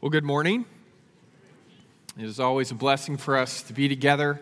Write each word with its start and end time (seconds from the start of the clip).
Well, 0.00 0.10
good 0.10 0.22
morning. 0.22 0.64
It 2.16 2.24
is 2.24 2.38
always 2.38 2.70
a 2.70 2.76
blessing 2.76 3.16
for 3.16 3.36
us 3.36 3.64
to 3.64 3.72
be 3.72 3.88
together. 3.88 4.40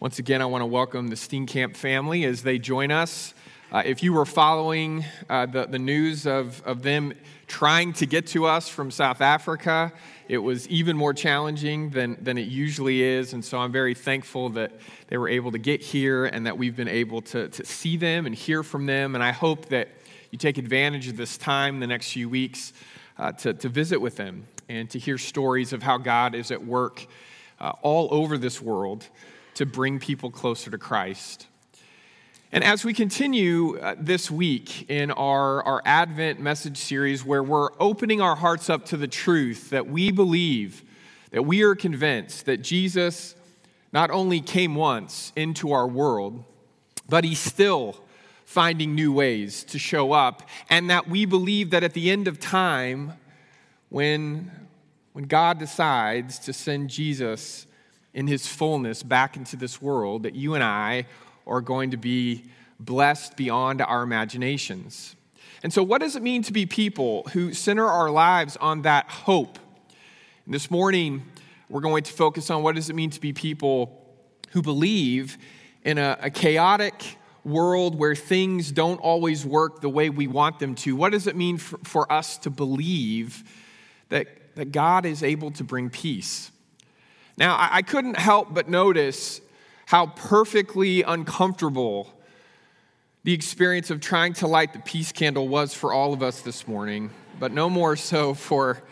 Once 0.00 0.18
again, 0.18 0.42
I 0.42 0.44
want 0.44 0.60
to 0.60 0.66
welcome 0.66 1.08
the 1.08 1.16
Steenkamp 1.16 1.76
family 1.76 2.24
as 2.24 2.42
they 2.42 2.58
join 2.58 2.90
us. 2.90 3.32
Uh, 3.72 3.82
if 3.86 4.02
you 4.02 4.12
were 4.12 4.26
following 4.26 5.02
uh, 5.30 5.46
the, 5.46 5.64
the 5.64 5.78
news 5.78 6.26
of, 6.26 6.62
of 6.66 6.82
them 6.82 7.14
trying 7.46 7.94
to 7.94 8.04
get 8.04 8.26
to 8.26 8.44
us 8.44 8.68
from 8.68 8.90
South 8.90 9.22
Africa, 9.22 9.94
it 10.28 10.36
was 10.36 10.68
even 10.68 10.94
more 10.94 11.14
challenging 11.14 11.88
than, 11.88 12.22
than 12.22 12.36
it 12.36 12.48
usually 12.48 13.00
is. 13.00 13.32
And 13.32 13.42
so 13.42 13.56
I'm 13.56 13.72
very 13.72 13.94
thankful 13.94 14.50
that 14.50 14.72
they 15.06 15.16
were 15.16 15.30
able 15.30 15.52
to 15.52 15.58
get 15.58 15.80
here 15.80 16.26
and 16.26 16.44
that 16.44 16.58
we've 16.58 16.76
been 16.76 16.86
able 16.86 17.22
to, 17.22 17.48
to 17.48 17.64
see 17.64 17.96
them 17.96 18.26
and 18.26 18.34
hear 18.34 18.62
from 18.62 18.84
them. 18.84 19.14
And 19.14 19.24
I 19.24 19.32
hope 19.32 19.70
that 19.70 19.88
you 20.30 20.36
take 20.36 20.58
advantage 20.58 21.08
of 21.08 21.16
this 21.16 21.38
time 21.38 21.80
the 21.80 21.86
next 21.86 22.12
few 22.12 22.28
weeks 22.28 22.74
uh, 23.16 23.32
to, 23.32 23.54
to 23.54 23.70
visit 23.70 23.98
with 23.98 24.16
them 24.16 24.44
and 24.68 24.88
to 24.90 24.98
hear 24.98 25.18
stories 25.18 25.72
of 25.72 25.82
how 25.82 25.98
God 25.98 26.34
is 26.34 26.50
at 26.50 26.64
work 26.64 27.06
uh, 27.60 27.72
all 27.82 28.08
over 28.10 28.38
this 28.38 28.60
world 28.60 29.08
to 29.54 29.66
bring 29.66 29.98
people 29.98 30.30
closer 30.30 30.70
to 30.70 30.78
Christ. 30.78 31.46
And 32.54 32.62
as 32.62 32.84
we 32.84 32.92
continue 32.92 33.78
uh, 33.78 33.94
this 33.98 34.30
week 34.30 34.90
in 34.90 35.10
our, 35.10 35.62
our 35.62 35.82
Advent 35.86 36.38
message 36.38 36.76
series, 36.76 37.24
where 37.24 37.42
we're 37.42 37.70
opening 37.80 38.20
our 38.20 38.36
hearts 38.36 38.68
up 38.68 38.84
to 38.86 38.98
the 38.98 39.08
truth 39.08 39.70
that 39.70 39.86
we 39.86 40.12
believe, 40.12 40.82
that 41.30 41.46
we 41.46 41.62
are 41.62 41.74
convinced 41.74 42.44
that 42.44 42.58
Jesus 42.58 43.34
not 43.90 44.10
only 44.10 44.40
came 44.40 44.74
once 44.74 45.32
into 45.34 45.72
our 45.72 45.86
world, 45.86 46.44
but 47.08 47.24
he's 47.24 47.38
still 47.38 47.96
finding 48.44 48.94
new 48.94 49.12
ways 49.12 49.64
to 49.64 49.78
show 49.78 50.12
up, 50.12 50.42
and 50.68 50.90
that 50.90 51.08
we 51.08 51.24
believe 51.24 51.70
that 51.70 51.82
at 51.82 51.94
the 51.94 52.10
end 52.10 52.28
of 52.28 52.38
time, 52.38 53.14
when, 53.92 54.50
when 55.12 55.24
God 55.24 55.58
decides 55.58 56.38
to 56.38 56.54
send 56.54 56.88
Jesus 56.88 57.66
in 58.14 58.26
his 58.26 58.46
fullness 58.46 59.02
back 59.02 59.36
into 59.36 59.54
this 59.54 59.82
world, 59.82 60.22
that 60.22 60.34
you 60.34 60.54
and 60.54 60.64
I 60.64 61.04
are 61.46 61.60
going 61.60 61.90
to 61.90 61.98
be 61.98 62.44
blessed 62.80 63.36
beyond 63.36 63.82
our 63.82 64.02
imaginations. 64.02 65.14
And 65.62 65.70
so, 65.70 65.82
what 65.82 66.00
does 66.00 66.16
it 66.16 66.22
mean 66.22 66.42
to 66.44 66.54
be 66.54 66.64
people 66.64 67.24
who 67.34 67.52
center 67.52 67.86
our 67.86 68.10
lives 68.10 68.56
on 68.56 68.80
that 68.82 69.10
hope? 69.10 69.58
And 70.46 70.54
this 70.54 70.70
morning, 70.70 71.24
we're 71.68 71.82
going 71.82 72.04
to 72.04 72.12
focus 72.12 72.48
on 72.48 72.62
what 72.62 72.74
does 72.74 72.88
it 72.88 72.96
mean 72.96 73.10
to 73.10 73.20
be 73.20 73.34
people 73.34 74.02
who 74.52 74.62
believe 74.62 75.36
in 75.82 75.98
a, 75.98 76.16
a 76.22 76.30
chaotic 76.30 77.18
world 77.44 77.98
where 77.98 78.14
things 78.14 78.72
don't 78.72 79.00
always 79.00 79.44
work 79.44 79.82
the 79.82 79.90
way 79.90 80.08
we 80.08 80.28
want 80.28 80.60
them 80.60 80.76
to. 80.76 80.96
What 80.96 81.12
does 81.12 81.26
it 81.26 81.36
mean 81.36 81.58
for, 81.58 81.78
for 81.84 82.10
us 82.10 82.38
to 82.38 82.50
believe? 82.50 83.44
That, 84.12 84.26
that 84.56 84.72
God 84.72 85.06
is 85.06 85.22
able 85.22 85.50
to 85.52 85.64
bring 85.64 85.88
peace. 85.88 86.50
Now, 87.38 87.56
I, 87.56 87.68
I 87.76 87.82
couldn't 87.82 88.18
help 88.18 88.52
but 88.52 88.68
notice 88.68 89.40
how 89.86 90.06
perfectly 90.06 91.02
uncomfortable 91.02 92.12
the 93.24 93.32
experience 93.32 93.90
of 93.90 94.00
trying 94.00 94.34
to 94.34 94.46
light 94.46 94.74
the 94.74 94.80
peace 94.80 95.12
candle 95.12 95.48
was 95.48 95.72
for 95.72 95.94
all 95.94 96.12
of 96.12 96.22
us 96.22 96.42
this 96.42 96.68
morning, 96.68 97.10
but 97.40 97.52
no 97.52 97.70
more 97.70 97.96
so 97.96 98.34
for 98.34 98.82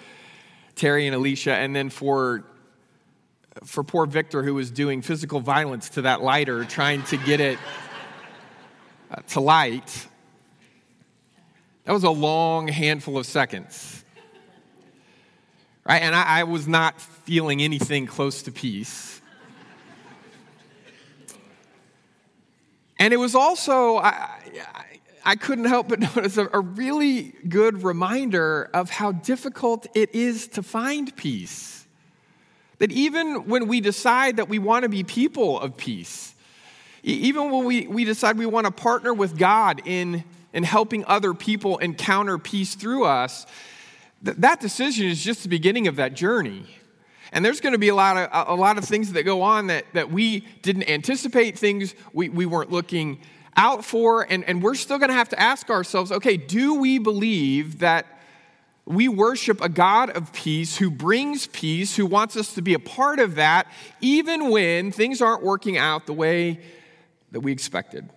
Terry 0.74 1.06
and 1.06 1.14
Alicia, 1.14 1.52
and 1.52 1.77
then 1.77 1.90
for 1.90 2.44
for 3.64 3.84
poor 3.84 4.06
Victor, 4.06 4.42
who 4.42 4.55
was 4.55 4.70
doing 4.70 5.02
physical 5.02 5.40
violence 5.40 5.90
to 5.90 6.02
that 6.02 6.22
lighter, 6.22 6.64
trying 6.64 7.02
to 7.02 7.16
get 7.18 7.40
it 7.40 7.58
uh, 9.10 9.16
to 9.28 9.40
light. 9.40 10.06
That 11.84 11.92
was 11.92 12.05
a 12.05 12.10
long 12.10 12.68
handful 12.68 13.18
of 13.18 13.27
seconds. 13.27 13.99
Right? 15.91 16.02
And 16.02 16.14
I, 16.14 16.22
I 16.22 16.44
was 16.44 16.69
not 16.69 17.00
feeling 17.00 17.60
anything 17.60 18.06
close 18.06 18.42
to 18.42 18.52
peace. 18.52 19.20
And 23.01 23.12
it 23.12 23.17
was 23.17 23.34
also, 23.34 23.96
I, 23.96 24.11
I, 24.73 24.84
I 25.24 25.34
couldn't 25.34 25.64
help 25.64 25.89
but 25.89 25.98
notice 26.14 26.36
a, 26.36 26.48
a 26.52 26.61
really 26.61 27.34
good 27.48 27.83
reminder 27.83 28.70
of 28.73 28.89
how 28.89 29.11
difficult 29.11 29.89
it 29.96 30.14
is 30.14 30.46
to 30.51 30.62
find 30.62 31.17
peace. 31.17 31.84
That 32.78 32.92
even 32.92 33.48
when 33.48 33.67
we 33.67 33.80
decide 33.80 34.36
that 34.36 34.48
we 34.48 34.61
want 34.61 34.84
to 34.84 34.89
be 34.89 35.02
people 35.02 35.58
of 35.58 35.77
peace, 35.77 36.36
even 37.02 37.51
when 37.51 37.64
we, 37.64 37.89
we 37.89 38.05
decide 38.05 38.39
we 38.39 38.46
want 38.46 38.67
to 38.67 38.70
partner 38.70 39.12
with 39.12 39.36
God 39.36 39.83
in, 39.86 40.22
in 40.52 40.62
helping 40.62 41.05
other 41.07 41.34
people 41.34 41.78
encounter 41.78 42.39
peace 42.39 42.77
through 42.77 43.07
us, 43.07 43.45
Th- 44.25 44.36
that 44.39 44.61
decision 44.61 45.07
is 45.07 45.23
just 45.23 45.42
the 45.42 45.48
beginning 45.48 45.89
of 45.89 45.97
that 45.97 46.14
journey. 46.14 46.67
And 47.33 47.45
there's 47.45 47.61
going 47.61 47.73
to 47.73 47.79
be 47.79 47.89
a 47.89 47.95
lot 47.95 48.17
of, 48.17 48.48
a 48.48 48.55
lot 48.55 48.77
of 48.77 48.85
things 48.85 49.13
that 49.13 49.23
go 49.23 49.42
on 49.42 49.69
that, 49.69 49.85
that 49.92 50.11
we 50.11 50.41
didn't 50.63 50.91
anticipate, 50.91 51.58
things 51.58 51.95
we, 52.13 52.29
we 52.29 52.45
weren't 52.45 52.70
looking 52.70 53.20
out 53.57 53.85
for. 53.85 54.27
And, 54.29 54.45
and 54.45 54.63
we're 54.63 54.75
still 54.75 54.98
going 54.98 55.11
to 55.11 55.14
have 55.14 55.29
to 55.31 55.41
ask 55.41 55.70
ourselves 55.70 56.11
okay, 56.11 56.36
do 56.36 56.75
we 56.75 56.98
believe 56.98 57.79
that 57.81 58.07
we 58.85 59.07
worship 59.07 59.61
a 59.61 59.69
God 59.69 60.11
of 60.11 60.33
peace 60.33 60.77
who 60.77 60.91
brings 60.91 61.47
peace, 61.47 61.95
who 61.95 62.07
wants 62.07 62.37
us 62.37 62.55
to 62.55 62.63
be 62.63 62.75
a 62.75 62.79
part 62.81 63.20
of 63.20 63.37
that, 63.37 63.69
even 64.01 64.51
when 64.51 64.91
things 64.91 65.23
aren't 65.23 65.45
working 65.45 65.79
out 65.79 66.07
the 66.07 66.13
way 66.13 66.61
that 67.31 67.41
we 67.41 67.52
expected? 67.52 68.08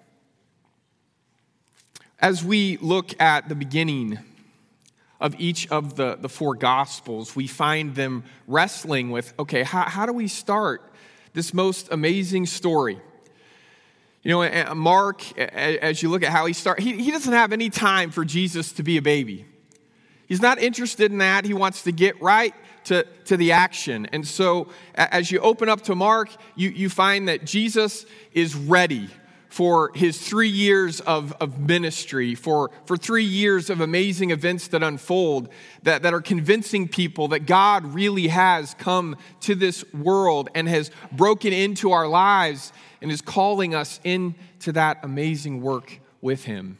As 2.19 2.43
we 2.43 2.77
look 2.77 3.19
at 3.21 3.49
the 3.49 3.55
beginning 3.55 4.17
of 5.23 5.39
each 5.39 5.71
of 5.71 5.95
the, 5.95 6.17
the 6.19 6.27
four 6.27 6.53
gospels, 6.53 7.33
we 7.33 7.47
find 7.47 7.95
them 7.95 8.25
wrestling 8.45 9.09
with 9.09 9.33
okay, 9.39 9.63
how, 9.63 9.83
how 9.83 10.05
do 10.05 10.11
we 10.11 10.27
start 10.27 10.83
this 11.33 11.53
most 11.53 11.87
amazing 11.91 12.45
story? 12.45 13.01
You 14.21 14.31
know, 14.31 14.75
Mark, 14.75 15.37
as 15.39 16.03
you 16.03 16.09
look 16.09 16.23
at 16.23 16.29
how 16.29 16.45
he 16.45 16.53
starts, 16.53 16.83
he, 16.83 17.01
he 17.01 17.09
doesn't 17.09 17.33
have 17.33 17.53
any 17.53 17.69
time 17.69 18.11
for 18.11 18.23
Jesus 18.23 18.73
to 18.73 18.83
be 18.83 18.97
a 18.97 19.01
baby. 19.01 19.45
He's 20.27 20.41
not 20.41 20.59
interested 20.59 21.11
in 21.11 21.17
that. 21.17 21.45
He 21.45 21.53
wants 21.53 21.83
to 21.83 21.91
get 21.91 22.21
right 22.21 22.53
to, 22.85 23.05
to 23.25 23.37
the 23.37 23.53
action. 23.53 24.07
And 24.11 24.27
so, 24.27 24.67
as 24.95 25.31
you 25.31 25.39
open 25.39 25.69
up 25.69 25.81
to 25.83 25.95
Mark, 25.95 26.29
you, 26.55 26.69
you 26.69 26.89
find 26.89 27.27
that 27.27 27.45
Jesus 27.45 28.05
is 28.33 28.55
ready 28.55 29.09
for 29.53 29.91
his 29.93 30.19
three 30.19 30.49
years 30.49 30.99
of, 31.01 31.31
of 31.33 31.59
ministry, 31.59 32.33
for, 32.33 32.71
for 32.85 32.97
three 32.97 33.23
years 33.23 33.69
of 33.69 33.81
amazing 33.81 34.31
events 34.31 34.69
that 34.69 34.81
unfold, 34.81 35.47
that, 35.83 36.01
that 36.01 36.11
are 36.11 36.21
convincing 36.21 36.87
people 36.87 37.27
that 37.27 37.41
God 37.41 37.85
really 37.93 38.29
has 38.29 38.73
come 38.79 39.15
to 39.41 39.53
this 39.53 39.85
world 39.93 40.49
and 40.55 40.67
has 40.67 40.89
broken 41.11 41.53
into 41.53 41.91
our 41.91 42.07
lives 42.07 42.73
and 42.99 43.11
is 43.11 43.21
calling 43.21 43.75
us 43.75 43.99
into 44.03 44.71
that 44.71 44.97
amazing 45.03 45.61
work 45.61 45.99
with 46.19 46.45
him. 46.45 46.79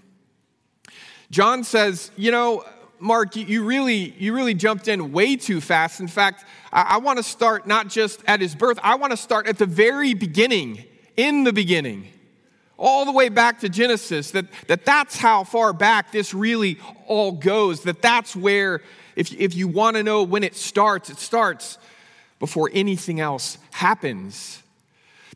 John 1.30 1.64
says, 1.64 2.10
You 2.18 2.32
know, 2.32 2.66
Mark, 2.98 3.36
you 3.36 3.64
really, 3.64 4.16
you 4.18 4.34
really 4.34 4.56
jumped 4.56 4.88
in 4.88 5.12
way 5.12 5.36
too 5.36 5.62
fast. 5.62 6.00
In 6.00 6.08
fact, 6.08 6.44
I, 6.72 6.82
I 6.82 6.98
want 6.98 7.18
to 7.18 7.24
start 7.24 7.68
not 7.68 7.88
just 7.88 8.24
at 8.26 8.42
his 8.42 8.56
birth, 8.56 8.80
I 8.82 8.96
want 8.96 9.12
to 9.12 9.18
start 9.18 9.46
at 9.46 9.60
the 9.60 9.68
very 9.68 10.16
beginning, 10.16 10.86
in 11.16 11.44
the 11.44 11.54
beginning 11.54 12.08
all 12.84 13.06
the 13.06 13.14
way 13.14 13.30
back 13.30 13.62
to 13.62 13.70
Genesis, 13.70 14.32
that, 14.32 14.46
that 14.68 14.86
that's 14.86 15.18
how 15.18 15.46
far 15.46 15.72
back 15.72 16.12
this 16.12 16.34
really 16.34 16.78
all 17.08 17.32
goes, 17.32 17.84
that 17.84 18.02
that's 18.02 18.36
where, 18.36 18.82
if, 19.16 19.34
if 19.34 19.56
you 19.56 19.70
want 19.70 19.96
to 19.96 20.04
know 20.04 20.24
when 20.24 20.44
it 20.44 20.54
starts, 20.54 21.10
it 21.10 21.18
starts 21.18 21.78
before 22.40 22.70
anything 22.74 23.22
else 23.22 23.58
happens. 23.72 24.62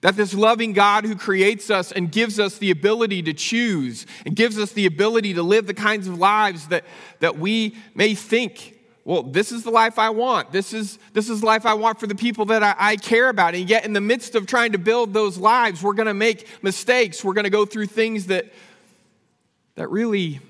That 0.01 0.17
this 0.17 0.33
loving 0.33 0.73
God 0.73 1.05
who 1.05 1.15
creates 1.15 1.69
us 1.69 1.93
and 1.93 2.11
gives 2.11 2.37
us 2.37 2.57
the 2.57 2.69
ability 2.69 3.23
to 3.23 3.33
choose 3.33 4.05
and 4.25 4.35
gives 4.35 4.59
us 4.59 4.73
the 4.73 4.85
ability 4.85 5.33
to 5.35 5.41
live 5.41 5.67
the 5.67 5.73
kinds 5.73 6.07
of 6.07 6.19
lives 6.19 6.67
that, 6.67 6.83
that 7.21 7.39
we 7.39 7.77
may 7.95 8.13
think 8.13 8.76
well, 9.07 9.23
this 9.23 9.53
is 9.53 9.63
the 9.63 9.71
life 9.71 9.97
I 9.97 10.09
want. 10.09 10.51
This 10.51 10.73
is, 10.73 10.99
this 11.13 11.29
is 11.29 11.39
the 11.39 11.45
life 11.45 11.65
I 11.65 11.75
want 11.75 11.97
for 11.97 12.07
the 12.07 12.15
people 12.15 12.43
that 12.47 12.61
I, 12.61 12.75
I 12.77 12.95
care 12.97 13.29
about. 13.29 13.55
And 13.55 13.69
yet, 13.69 13.85
in 13.85 13.93
the 13.93 14.01
midst 14.01 14.35
of 14.35 14.45
trying 14.45 14.73
to 14.73 14.77
build 14.77 15.13
those 15.13 15.37
lives, 15.37 15.81
we're 15.81 15.93
going 15.93 16.09
to 16.09 16.13
make 16.13 16.61
mistakes. 16.61 17.23
We're 17.23 17.33
going 17.33 17.45
to 17.45 17.49
go 17.49 17.65
through 17.65 17.85
things 17.85 18.25
that, 18.25 18.51
that 19.75 19.89
really, 19.89 20.41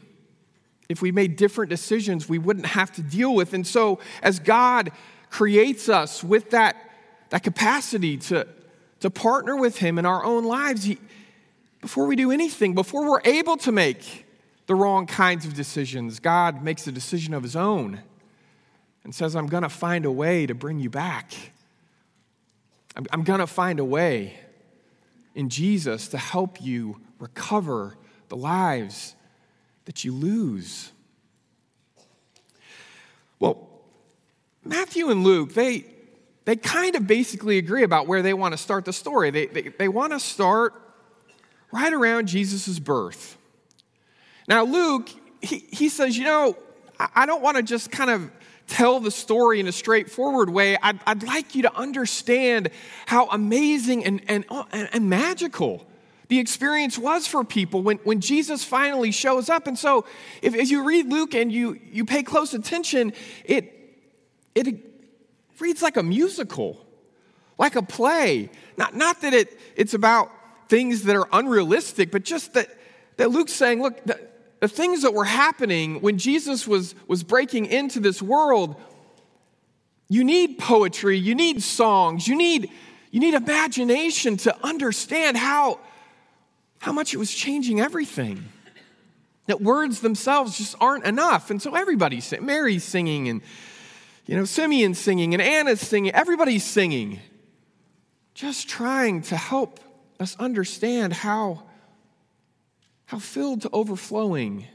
if 0.90 1.04
we 1.04 1.12
made 1.12 1.36
different 1.36 1.70
decisions, 1.70 2.28
we 2.28 2.40
wouldn't 2.40 2.66
have 2.66 2.92
to 2.94 3.04
deal 3.04 3.36
with. 3.36 3.54
And 3.54 3.66
so, 3.66 4.00
as 4.24 4.40
God 4.40 4.92
creates 5.30 5.88
us 5.88 6.24
with 6.24 6.50
that, 6.50 6.78
that 7.30 7.44
capacity 7.44 8.18
to, 8.18 8.48
to 9.02 9.12
partner 9.12 9.56
with 9.56 9.78
Him 9.78 10.00
in 10.00 10.06
our 10.08 10.26
own 10.26 10.46
lives, 10.46 10.84
he, 10.86 10.98
before 11.80 12.08
we 12.08 12.16
do 12.16 12.32
anything, 12.32 12.74
before 12.74 13.08
we're 13.08 13.22
able 13.24 13.58
to 13.58 13.72
make 13.72 14.26
the 14.66 14.74
wrong 14.74 15.06
kinds 15.06 15.46
of 15.46 15.54
decisions, 15.54 16.20
God 16.20 16.64
makes 16.64 16.88
a 16.88 16.92
decision 16.92 17.36
of 17.36 17.44
His 17.44 17.56
own 17.56 18.02
and 19.08 19.16
says, 19.16 19.38
I'm 19.38 19.48
going 19.48 19.64
to 19.64 19.70
find 19.70 20.04
a 20.04 20.12
way 20.12 20.46
to 20.46 20.54
bring 20.54 20.82
you 20.82 20.90
back. 20.90 21.32
I'm, 22.94 23.06
I'm 23.14 23.24
going 23.24 23.40
to 23.40 23.48
find 23.48 23.80
a 23.80 23.86
way 23.86 24.38
in 25.34 25.48
Jesus 25.48 26.10
to 26.10 26.18
help 26.18 26.62
you 26.62 27.00
recover 27.18 27.96
the 28.28 28.36
lives 28.36 29.16
that 29.86 30.04
you 30.04 30.12
lose. 30.12 30.92
Well, 33.40 33.70
Matthew 34.66 35.10
and 35.10 35.24
Luke, 35.24 35.54
they, 35.54 35.86
they 36.44 36.58
kind 36.58 36.98
of 36.98 37.08
basically 37.08 37.58
agree 37.58 37.84
about 37.84 38.08
where 38.08 38.22
they 38.22 38.34
want 38.34 38.52
to 38.56 38.58
start 38.58 38.84
the 38.84 38.92
story. 38.92 39.32
They, 39.32 39.46
they, 39.46 39.62
they 39.70 39.88
want 39.88 40.12
to 40.12 40.20
start 40.20 40.74
right 41.72 41.94
around 41.94 42.28
Jesus' 42.28 42.78
birth. 42.78 43.38
Now, 44.50 44.66
Luke, 44.66 45.08
he, 45.42 45.60
he 45.72 45.88
says, 45.88 46.18
you 46.18 46.26
know, 46.26 46.58
I, 47.00 47.08
I 47.16 47.26
don't 47.26 47.42
want 47.42 47.56
to 47.56 47.64
just 47.64 47.90
kind 47.90 48.10
of 48.10 48.32
tell 48.68 49.00
the 49.00 49.12
story 49.12 49.60
in 49.60 49.68
a 49.68 49.72
straightforward 49.72 50.50
way. 50.50 50.78
I'd, 50.82 51.00
I'd 51.08 51.24
like 51.24 51.56
you 51.56 51.64
to 51.64 51.76
understand 51.76 52.70
how 53.06 53.28
amazing 53.28 54.06
and, 54.06 54.22
and, 54.28 54.46
and, 54.72 54.90
and 54.94 55.10
magical 55.10 55.88
the 56.28 56.40
experience 56.40 56.98
was 56.98 57.26
for 57.26 57.44
people 57.44 57.82
when, 57.82 57.98
when 58.00 58.20
Jesus 58.20 58.64
finally 58.64 59.12
shows 59.12 59.50
up. 59.50 59.68
And 59.68 59.80
so, 59.80 60.06
if, 60.42 60.56
if 60.56 60.70
you 60.70 60.84
read 60.84 61.08
Luke 61.08 61.34
and 61.34 61.52
you, 61.52 61.80
you 61.92 62.04
pay 62.06 62.24
close 62.24 62.54
attention, 62.54 63.14
it, 63.46 63.74
it 64.54 64.76
reads 65.60 65.82
like 65.82 65.98
a 65.98 66.04
musical, 66.04 66.86
like 67.58 67.76
a 67.76 67.82
play. 67.82 68.50
Not, 68.76 68.96
not 68.96 69.22
that 69.22 69.34
it, 69.34 69.58
it's 69.76 69.94
about 69.94 70.32
things 70.68 71.04
that 71.04 71.16
are 71.16 71.30
unrealistic, 71.32 72.12
but 72.12 72.24
just 72.24 72.54
that, 72.56 72.70
that 73.16 73.32
Luke's 73.32 73.54
saying, 73.54 73.82
look, 73.82 74.04
the, 74.60 74.68
things 74.68 75.02
that 75.04 75.14
were 75.14 75.26
happening 75.26 76.02
when 76.02 76.18
Jesus 76.18 76.68
was, 76.68 76.96
was 77.08 77.24
breaking 77.24 77.68
into 77.68 78.00
this 78.00 78.22
world, 78.22 78.76
you 80.10 80.24
need 80.24 80.58
poetry, 80.58 81.18
you 81.18 81.36
need 81.36 81.62
songs, 81.62 82.28
you 82.28 82.36
need, 82.36 82.72
you 83.12 83.20
need 83.20 83.34
imagination 83.34 84.38
to 84.38 84.56
understand 84.66 85.38
how 85.38 85.80
how 86.80 86.92
much 86.92 87.14
it 87.14 87.18
was 87.18 87.34
changing 87.34 87.80
everything. 87.80 88.46
That 89.48 89.62
words 89.62 90.02
themselves 90.02 90.58
just 90.58 90.76
aren't 90.82 91.06
enough. 91.06 91.50
And 91.50 91.62
so 91.62 91.74
everybody's 91.74 92.26
singing. 92.26 92.46
Mary's 92.46 92.84
singing, 92.84 93.30
and 93.30 93.42
you 94.26 94.36
know, 94.36 94.44
Simeon's 94.44 95.00
singing, 95.00 95.34
and 95.34 95.42
Anna's 95.42 95.80
singing. 95.80 96.12
Everybody's 96.12 96.66
singing. 96.66 97.20
Just 98.34 98.68
trying 98.68 99.22
to 99.24 99.38
help 99.38 99.80
us 100.20 100.36
understand 100.38 101.14
how, 101.14 101.64
how 103.08 103.20
filled 103.20 103.64
to 103.64 103.70
overflowing 103.74 104.66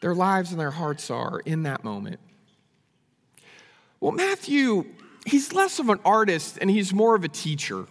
their 0.00 0.14
lives 0.14 0.50
and 0.50 0.60
their 0.60 0.70
hearts 0.70 1.10
are 1.10 1.40
in 1.40 1.64
that 1.64 1.84
moment. 1.84 2.20
Well, 4.00 4.12
Matthew, 4.12 4.86
he's 5.26 5.52
less 5.52 5.78
of 5.78 5.88
an 5.88 5.98
artist 6.04 6.58
and 6.60 6.70
he's 6.70 6.92
more 6.92 7.14
of 7.14 7.24
a 7.24 7.28
teacher. 7.28 7.86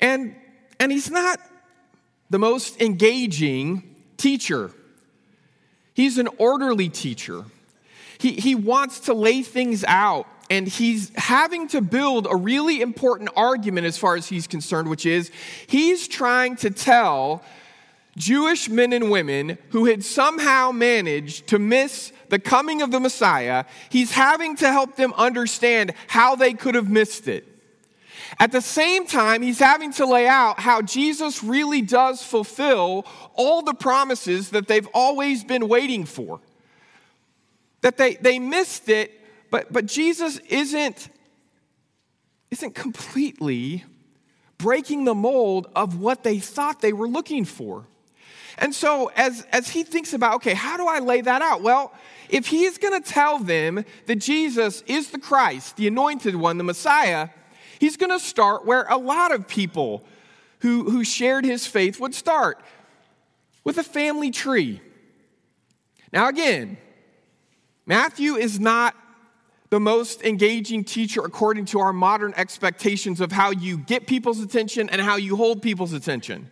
And 0.00 0.34
and 0.80 0.90
he's 0.90 1.10
not 1.10 1.38
the 2.28 2.38
most 2.38 2.82
engaging 2.82 3.94
teacher. 4.16 4.72
He's 5.94 6.18
an 6.18 6.28
orderly 6.38 6.88
teacher. 6.88 7.44
He, 8.18 8.32
he 8.32 8.54
wants 8.54 9.00
to 9.00 9.14
lay 9.14 9.42
things 9.42 9.84
out, 9.86 10.26
and 10.52 10.68
he's 10.68 11.10
having 11.16 11.66
to 11.66 11.80
build 11.80 12.26
a 12.28 12.36
really 12.36 12.82
important 12.82 13.30
argument 13.34 13.86
as 13.86 13.96
far 13.96 14.16
as 14.16 14.28
he's 14.28 14.46
concerned, 14.46 14.86
which 14.86 15.06
is 15.06 15.30
he's 15.66 16.06
trying 16.06 16.56
to 16.56 16.68
tell 16.68 17.42
Jewish 18.18 18.68
men 18.68 18.92
and 18.92 19.10
women 19.10 19.56
who 19.70 19.86
had 19.86 20.04
somehow 20.04 20.70
managed 20.70 21.46
to 21.46 21.58
miss 21.58 22.12
the 22.28 22.38
coming 22.38 22.82
of 22.82 22.90
the 22.90 23.00
Messiah, 23.00 23.64
he's 23.88 24.12
having 24.12 24.54
to 24.56 24.70
help 24.70 24.96
them 24.96 25.14
understand 25.16 25.94
how 26.06 26.36
they 26.36 26.52
could 26.52 26.74
have 26.74 26.90
missed 26.90 27.28
it. 27.28 27.48
At 28.38 28.52
the 28.52 28.60
same 28.60 29.06
time, 29.06 29.40
he's 29.40 29.58
having 29.58 29.90
to 29.94 30.04
lay 30.04 30.28
out 30.28 30.60
how 30.60 30.82
Jesus 30.82 31.42
really 31.42 31.80
does 31.80 32.22
fulfill 32.22 33.06
all 33.32 33.62
the 33.62 33.72
promises 33.72 34.50
that 34.50 34.68
they've 34.68 34.88
always 34.92 35.44
been 35.44 35.66
waiting 35.66 36.04
for. 36.04 36.40
That 37.80 37.96
they, 37.96 38.16
they 38.16 38.38
missed 38.38 38.90
it, 38.90 39.21
but, 39.52 39.70
but 39.70 39.84
Jesus 39.84 40.38
isn't, 40.48 41.10
isn't 42.50 42.74
completely 42.74 43.84
breaking 44.56 45.04
the 45.04 45.14
mold 45.14 45.68
of 45.76 46.00
what 46.00 46.24
they 46.24 46.38
thought 46.38 46.80
they 46.80 46.94
were 46.94 47.06
looking 47.06 47.44
for. 47.44 47.86
And 48.56 48.74
so, 48.74 49.10
as, 49.14 49.46
as 49.52 49.68
he 49.68 49.82
thinks 49.82 50.14
about, 50.14 50.36
okay, 50.36 50.54
how 50.54 50.78
do 50.78 50.86
I 50.86 51.00
lay 51.00 51.20
that 51.20 51.42
out? 51.42 51.60
Well, 51.60 51.92
if 52.30 52.46
he's 52.46 52.78
going 52.78 53.00
to 53.00 53.06
tell 53.06 53.38
them 53.38 53.84
that 54.06 54.16
Jesus 54.16 54.82
is 54.86 55.10
the 55.10 55.18
Christ, 55.18 55.76
the 55.76 55.86
anointed 55.86 56.34
one, 56.34 56.56
the 56.56 56.64
Messiah, 56.64 57.28
he's 57.78 57.98
going 57.98 58.10
to 58.10 58.20
start 58.20 58.64
where 58.64 58.86
a 58.88 58.96
lot 58.96 59.32
of 59.32 59.46
people 59.46 60.02
who, 60.60 60.88
who 60.88 61.04
shared 61.04 61.44
his 61.44 61.66
faith 61.66 62.00
would 62.00 62.14
start 62.14 62.58
with 63.64 63.76
a 63.76 63.84
family 63.84 64.30
tree. 64.30 64.80
Now, 66.10 66.28
again, 66.28 66.78
Matthew 67.84 68.36
is 68.36 68.58
not 68.58 68.96
the 69.72 69.80
most 69.80 70.20
engaging 70.20 70.84
teacher 70.84 71.22
according 71.24 71.64
to 71.64 71.80
our 71.80 71.94
modern 71.94 72.34
expectations 72.36 73.22
of 73.22 73.32
how 73.32 73.50
you 73.50 73.78
get 73.78 74.06
people's 74.06 74.38
attention 74.38 74.90
and 74.90 75.00
how 75.00 75.16
you 75.16 75.34
hold 75.34 75.62
people's 75.62 75.94
attention. 75.94 76.50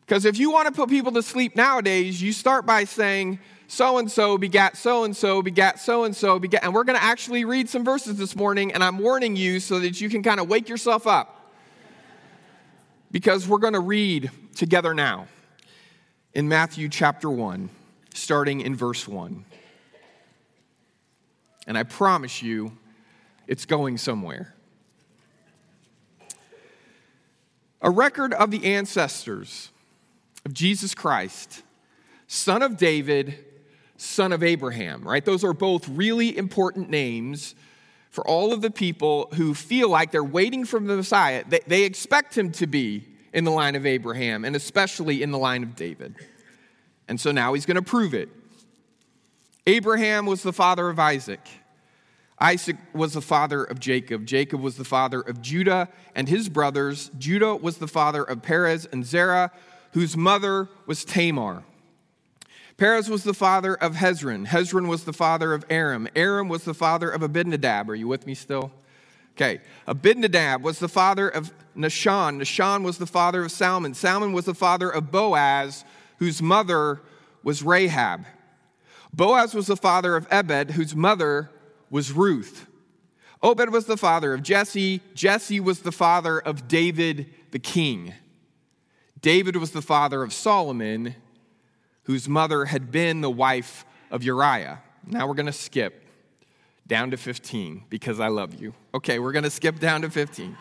Because 0.00 0.24
if 0.24 0.38
you 0.38 0.50
want 0.50 0.68
to 0.68 0.72
put 0.72 0.88
people 0.88 1.12
to 1.12 1.22
sleep 1.22 1.54
nowadays, 1.54 2.22
you 2.22 2.32
start 2.32 2.64
by 2.64 2.84
saying, 2.84 3.40
so 3.68 3.98
and 3.98 4.10
so 4.10 4.38
begat 4.38 4.78
so 4.78 5.04
and 5.04 5.14
so 5.14 5.42
begat 5.42 5.78
so 5.78 6.04
and 6.04 6.16
so 6.16 6.38
begat. 6.38 6.64
And 6.64 6.72
we're 6.72 6.84
going 6.84 6.98
to 6.98 7.04
actually 7.04 7.44
read 7.44 7.68
some 7.68 7.84
verses 7.84 8.16
this 8.16 8.34
morning, 8.34 8.72
and 8.72 8.82
I'm 8.82 8.96
warning 8.96 9.36
you 9.36 9.60
so 9.60 9.78
that 9.80 10.00
you 10.00 10.08
can 10.08 10.22
kind 10.22 10.40
of 10.40 10.48
wake 10.48 10.70
yourself 10.70 11.06
up. 11.06 11.52
Because 13.10 13.46
we're 13.46 13.58
going 13.58 13.74
to 13.74 13.80
read 13.80 14.30
together 14.54 14.94
now 14.94 15.26
in 16.32 16.48
Matthew 16.48 16.88
chapter 16.88 17.28
1, 17.28 17.68
starting 18.14 18.62
in 18.62 18.74
verse 18.74 19.06
1. 19.06 19.44
And 21.66 21.76
I 21.76 21.82
promise 21.82 22.42
you, 22.42 22.76
it's 23.46 23.64
going 23.64 23.98
somewhere. 23.98 24.54
A 27.82 27.90
record 27.90 28.32
of 28.32 28.50
the 28.50 28.64
ancestors 28.64 29.70
of 30.44 30.52
Jesus 30.52 30.94
Christ, 30.94 31.62
son 32.26 32.62
of 32.62 32.76
David 32.76 33.46
son 33.96 34.32
of 34.32 34.42
Abraham, 34.42 35.06
right? 35.06 35.24
Those 35.24 35.44
are 35.44 35.52
both 35.52 35.88
really 35.88 36.36
important 36.36 36.90
names 36.90 37.54
for 38.10 38.26
all 38.26 38.52
of 38.52 38.62
the 38.62 38.70
people 38.70 39.28
who 39.34 39.54
feel 39.54 39.88
like 39.88 40.10
they're 40.10 40.24
waiting 40.24 40.64
for 40.64 40.80
the 40.80 40.96
Messiah. 40.96 41.44
They, 41.46 41.60
they 41.66 41.82
expect 41.84 42.36
him 42.36 42.52
to 42.52 42.66
be 42.66 43.04
in 43.32 43.44
the 43.44 43.50
line 43.50 43.74
of 43.74 43.84
Abraham 43.84 44.44
and 44.44 44.56
especially 44.56 45.22
in 45.22 45.30
the 45.30 45.38
line 45.38 45.62
of 45.62 45.76
David. 45.76 46.14
And 47.08 47.20
so 47.20 47.30
now 47.30 47.54
he's 47.54 47.66
going 47.66 47.76
to 47.76 47.82
prove 47.82 48.14
it. 48.14 48.28
Abraham 49.66 50.26
was 50.26 50.42
the 50.42 50.52
father 50.52 50.88
of 50.88 50.98
Isaac. 50.98 51.40
Isaac 52.38 52.76
was 52.92 53.14
the 53.14 53.22
father 53.22 53.64
of 53.64 53.80
Jacob. 53.80 54.26
Jacob 54.26 54.60
was 54.60 54.76
the 54.76 54.84
father 54.84 55.20
of 55.20 55.40
Judah 55.40 55.88
and 56.14 56.28
his 56.28 56.48
brothers. 56.48 57.10
Judah 57.18 57.56
was 57.56 57.78
the 57.78 57.88
father 57.88 58.22
of 58.22 58.42
Perez 58.42 58.86
and 58.86 59.06
Zerah, 59.06 59.50
whose 59.92 60.16
mother 60.16 60.68
was 60.86 61.04
Tamar. 61.04 61.64
Perez 62.76 63.08
was 63.08 63.24
the 63.24 63.32
father 63.32 63.74
of 63.74 63.94
Hezron. 63.94 64.46
Hezron 64.46 64.86
was 64.86 65.04
the 65.04 65.14
father 65.14 65.54
of 65.54 65.64
Aram. 65.70 66.08
Aram 66.14 66.48
was 66.48 66.64
the 66.64 66.74
father 66.74 67.08
of 67.08 67.22
Abinadab. 67.22 67.88
Are 67.88 67.94
you 67.94 68.06
with 68.06 68.26
me 68.26 68.34
still? 68.34 68.70
Okay. 69.34 69.60
Abinadab 69.86 70.62
was 70.62 70.78
the 70.78 70.88
father 70.88 71.28
of 71.28 71.54
Nahshon. 71.74 72.38
Nahshon 72.38 72.82
was 72.82 72.98
the 72.98 73.06
father 73.06 73.44
of 73.44 73.50
Salmon. 73.50 73.94
Salmon 73.94 74.34
was 74.34 74.44
the 74.44 74.54
father 74.54 74.90
of 74.90 75.10
Boaz, 75.10 75.86
whose 76.18 76.42
mother 76.42 77.00
was 77.42 77.62
Rahab. 77.62 78.26
Boaz 79.12 79.54
was 79.54 79.68
the 79.68 79.76
father 79.76 80.14
of 80.14 80.26
Ebed, 80.30 80.72
whose 80.72 80.94
mother 80.94 81.50
was 81.90 82.12
Ruth. 82.12 82.66
Obed 83.42 83.70
was 83.70 83.86
the 83.86 83.96
father 83.96 84.34
of 84.34 84.42
Jesse. 84.42 85.00
Jesse 85.14 85.60
was 85.60 85.80
the 85.80 85.92
father 85.92 86.38
of 86.38 86.68
David 86.68 87.32
the 87.50 87.58
king. 87.58 88.12
David 89.20 89.56
was 89.56 89.70
the 89.70 89.82
father 89.82 90.22
of 90.22 90.32
Solomon 90.32 91.14
whose 92.04 92.28
mother 92.28 92.66
had 92.66 92.92
been 92.92 93.20
the 93.20 93.30
wife 93.30 93.84
of 94.10 94.22
Uriah. 94.22 94.80
Now 95.04 95.26
we're 95.26 95.34
going 95.34 95.46
to 95.46 95.52
skip 95.52 96.04
down 96.86 97.10
to 97.10 97.16
15 97.16 97.84
because 97.90 98.20
I 98.20 98.28
love 98.28 98.54
you. 98.54 98.74
Okay, 98.94 99.18
we're 99.18 99.32
going 99.32 99.44
to 99.44 99.50
skip 99.50 99.80
down 99.80 100.02
to 100.02 100.10
15. 100.10 100.56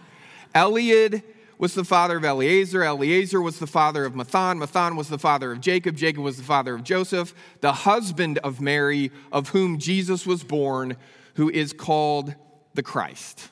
Eliud 0.55 1.22
was 1.57 1.74
the 1.74 1.83
father 1.83 2.17
of 2.17 2.25
Eleazar. 2.25 2.83
Eleazar 2.83 3.41
was 3.41 3.59
the 3.59 3.67
father 3.67 4.05
of 4.05 4.13
Matthan. 4.13 4.59
Matthan 4.59 4.95
was 4.95 5.09
the 5.09 5.19
father 5.19 5.51
of 5.51 5.62
Jacob. 5.62 5.95
Jacob 5.95 6.24
was 6.24 6.38
the 6.38 6.43
father 6.43 6.75
of 6.75 6.83
Joseph, 6.83 7.33
the 7.62 7.71
husband 7.71 8.38
of 8.39 8.62
Mary, 8.62 9.12
of 9.31 9.50
whom 9.50 9.77
Jesus 9.77 10.25
was 10.25 10.43
born, 10.43 10.97
who 11.35 11.50
is 11.50 11.74
called 11.74 12.35
the 12.74 12.83
Christ. 12.83 13.50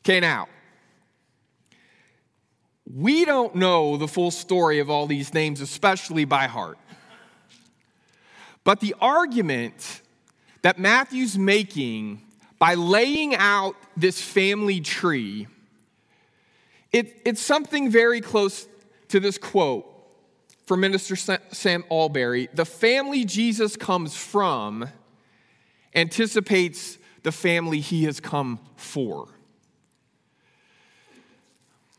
Okay, 0.00 0.20
now, 0.20 0.48
we 2.92 3.24
don't 3.24 3.54
know 3.54 3.96
the 3.96 4.08
full 4.08 4.30
story 4.30 4.78
of 4.78 4.90
all 4.90 5.06
these 5.06 5.32
names, 5.32 5.60
especially 5.60 6.24
by 6.24 6.46
heart. 6.46 6.78
But 8.62 8.80
the 8.80 8.94
argument 9.00 10.02
that 10.62 10.78
Matthew's 10.78 11.38
making 11.38 12.22
by 12.58 12.74
laying 12.74 13.34
out 13.34 13.76
this 13.96 14.20
family 14.20 14.80
tree, 14.80 15.46
it, 16.94 17.20
it's 17.24 17.42
something 17.42 17.90
very 17.90 18.20
close 18.20 18.68
to 19.08 19.18
this 19.18 19.36
quote 19.36 19.84
from 20.64 20.80
Minister 20.80 21.16
Sam 21.16 21.84
Allberry 21.90 22.48
The 22.54 22.64
family 22.64 23.24
Jesus 23.24 23.76
comes 23.76 24.16
from 24.16 24.88
anticipates 25.92 26.98
the 27.24 27.32
family 27.32 27.80
he 27.80 28.04
has 28.04 28.20
come 28.20 28.60
for. 28.76 29.28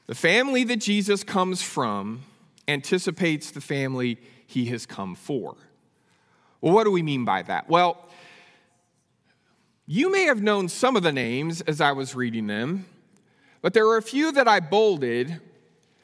The 0.08 0.16
family 0.16 0.64
that 0.64 0.78
Jesus 0.78 1.24
comes 1.25 1.62
from 1.62 2.24
anticipates 2.68 3.52
the 3.52 3.62
family 3.62 4.18
he 4.48 4.66
has 4.68 4.86
come 4.86 5.16
for. 5.16 5.58
Well, 6.62 6.74
what 6.74 6.86
do 6.86 6.92
we 6.92 7.02
mean 7.02 7.25
by 7.25 7.42
that? 7.42 7.68
Well, 7.70 8.08
you 9.86 10.10
may 10.10 10.24
have 10.24 10.42
known 10.42 10.70
some 10.70 10.96
of 10.96 11.04
the 11.04 11.12
names 11.12 11.60
as 11.62 11.82
I 11.82 11.92
was 11.92 12.16
reading 12.16 12.48
them, 12.48 12.86
but 13.65 13.74
there 13.74 13.88
are 13.88 13.98
a 13.98 14.01
few 14.03 14.31
that 14.34 14.48
I 14.48 14.60
bolded 14.60 15.41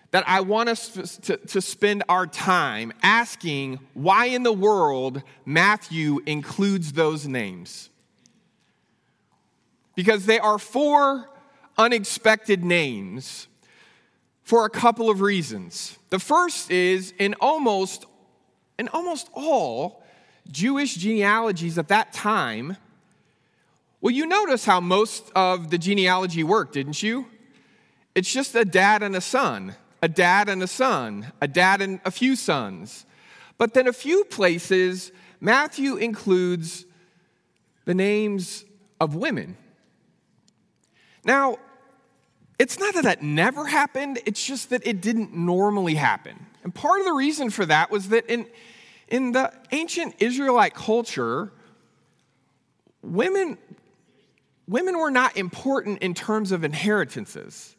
that 0.09 0.27
I 0.27 0.41
want 0.41 0.67
us 0.67 1.17
to, 1.19 1.37
to, 1.37 1.61
spend 1.61 2.03
our 2.09 2.25
time 2.25 2.91
asking 3.03 3.77
why 3.93 4.25
in 4.25 4.41
the 4.41 4.51
world 4.51 5.21
Matthew 5.45 6.21
includes 6.25 6.93
those 6.93 7.27
names. 7.27 7.91
Because 9.93 10.25
they 10.25 10.39
are 10.39 10.57
four 10.57 11.29
unexpected 11.77 12.63
names 12.63 13.47
for 14.41 14.65
a 14.65 14.69
couple 14.71 15.11
of 15.11 15.21
reasons. 15.21 15.99
The 16.09 16.17
first 16.17 16.71
is 16.71 17.13
in 17.19 17.35
almost 17.39 18.07
in 18.79 18.87
almost 18.87 19.29
all 19.33 20.03
Jewish 20.49 20.95
genealogies 20.95 21.77
at 21.77 21.89
that 21.89 22.11
time, 22.11 22.75
well, 24.01 24.11
you 24.11 24.25
notice 24.25 24.65
how 24.65 24.79
most 24.79 25.31
of 25.35 25.69
the 25.69 25.77
genealogy 25.77 26.43
worked, 26.43 26.73
didn't 26.73 27.03
you? 27.03 27.27
It's 28.13 28.31
just 28.31 28.55
a 28.55 28.65
dad 28.65 29.03
and 29.03 29.15
a 29.15 29.21
son, 29.21 29.75
a 30.01 30.07
dad 30.07 30.49
and 30.49 30.61
a 30.61 30.67
son, 30.67 31.31
a 31.41 31.47
dad 31.47 31.81
and 31.81 31.99
a 32.05 32.11
few 32.11 32.35
sons. 32.35 33.05
But 33.57 33.73
then 33.73 33.87
a 33.87 33.93
few 33.93 34.23
places, 34.25 35.11
Matthew 35.39 35.95
includes 35.95 36.85
the 37.85 37.93
names 37.93 38.65
of 38.99 39.15
women. 39.15 39.57
Now, 41.23 41.57
it's 42.59 42.79
not 42.79 42.93
that 42.95 43.03
that 43.03 43.23
never 43.23 43.65
happened, 43.65 44.19
it's 44.25 44.45
just 44.45 44.69
that 44.69 44.85
it 44.85 45.01
didn't 45.01 45.35
normally 45.35 45.95
happen. 45.95 46.45
And 46.63 46.73
part 46.73 46.99
of 46.99 47.05
the 47.05 47.13
reason 47.13 47.49
for 47.49 47.65
that 47.65 47.89
was 47.89 48.09
that 48.09 48.27
in, 48.27 48.45
in 49.07 49.31
the 49.31 49.51
ancient 49.71 50.15
Israelite 50.19 50.75
culture, 50.75 51.51
women, 53.01 53.57
women 54.67 54.97
were 54.99 55.09
not 55.09 55.37
important 55.37 56.03
in 56.03 56.13
terms 56.13 56.51
of 56.51 56.63
inheritances, 56.63 57.75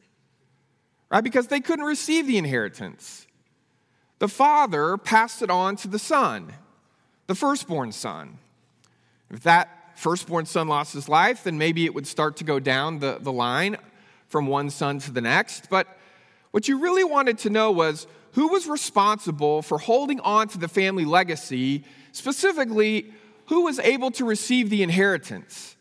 right? 1.12 1.22
Because 1.22 1.48
they 1.48 1.60
couldn't 1.60 1.84
receive 1.84 2.26
the 2.26 2.38
inheritance. 2.38 3.26
The 4.18 4.28
father 4.28 4.96
passed 4.96 5.42
it 5.42 5.50
on 5.50 5.76
to 5.76 5.88
the 5.88 5.98
son, 5.98 6.54
the 7.26 7.34
firstborn 7.34 7.92
son. 7.92 8.38
If 9.30 9.40
that 9.40 9.92
firstborn 9.94 10.46
son 10.46 10.68
lost 10.68 10.94
his 10.94 11.08
life, 11.08 11.44
then 11.44 11.58
maybe 11.58 11.84
it 11.84 11.94
would 11.94 12.06
start 12.06 12.36
to 12.38 12.44
go 12.44 12.58
down 12.58 12.98
the, 13.00 13.18
the 13.20 13.32
line 13.32 13.76
from 14.26 14.46
one 14.46 14.70
son 14.70 14.98
to 15.00 15.12
the 15.12 15.20
next. 15.20 15.68
But 15.68 15.86
what 16.50 16.66
you 16.66 16.80
really 16.80 17.04
wanted 17.04 17.38
to 17.38 17.50
know 17.50 17.70
was 17.70 18.06
who 18.32 18.48
was 18.48 18.66
responsible 18.66 19.60
for 19.60 19.78
holding 19.78 20.20
on 20.20 20.48
to 20.48 20.58
the 20.58 20.68
family 20.68 21.04
legacy, 21.04 21.84
specifically, 22.12 23.12
who 23.46 23.64
was 23.64 23.78
able 23.80 24.10
to 24.12 24.24
receive 24.24 24.70
the 24.70 24.82
inheritance. 24.82 25.76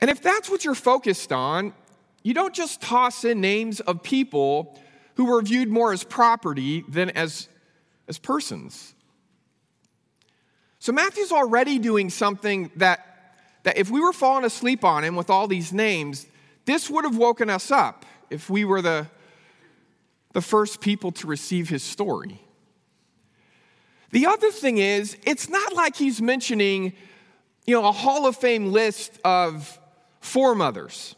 And 0.00 0.08
if 0.08 0.22
that's 0.22 0.48
what 0.48 0.64
you're 0.64 0.74
focused 0.74 1.32
on, 1.32 1.74
you 2.22 2.34
don't 2.34 2.54
just 2.54 2.80
toss 2.80 3.24
in 3.24 3.40
names 3.40 3.80
of 3.80 4.02
people 4.02 4.78
who 5.14 5.26
were 5.26 5.42
viewed 5.42 5.68
more 5.68 5.92
as 5.92 6.04
property 6.04 6.84
than 6.88 7.10
as, 7.10 7.48
as 8.08 8.18
persons. 8.18 8.94
So 10.78 10.92
Matthew's 10.92 11.32
already 11.32 11.78
doing 11.78 12.08
something 12.08 12.70
that, 12.76 13.34
that 13.64 13.76
if 13.76 13.90
we 13.90 14.00
were 14.00 14.12
falling 14.12 14.44
asleep 14.44 14.84
on 14.84 15.04
him 15.04 15.16
with 15.16 15.28
all 15.28 15.46
these 15.46 15.72
names, 15.72 16.26
this 16.64 16.88
would 16.88 17.04
have 17.04 17.16
woken 17.16 17.50
us 17.50 17.70
up 17.70 18.06
if 18.30 18.48
we 18.48 18.64
were 18.64 18.80
the, 18.80 19.06
the 20.32 20.40
first 20.40 20.80
people 20.80 21.12
to 21.12 21.26
receive 21.26 21.68
his 21.68 21.82
story. 21.82 22.40
The 24.10 24.26
other 24.26 24.50
thing 24.50 24.78
is, 24.78 25.16
it's 25.24 25.48
not 25.48 25.74
like 25.74 25.96
he's 25.96 26.20
mentioning, 26.20 26.94
you 27.66 27.74
know, 27.74 27.88
a 27.88 27.92
Hall 27.92 28.26
of 28.26 28.36
Fame 28.36 28.72
list 28.72 29.18
of 29.24 29.78
foremothers. 30.20 31.14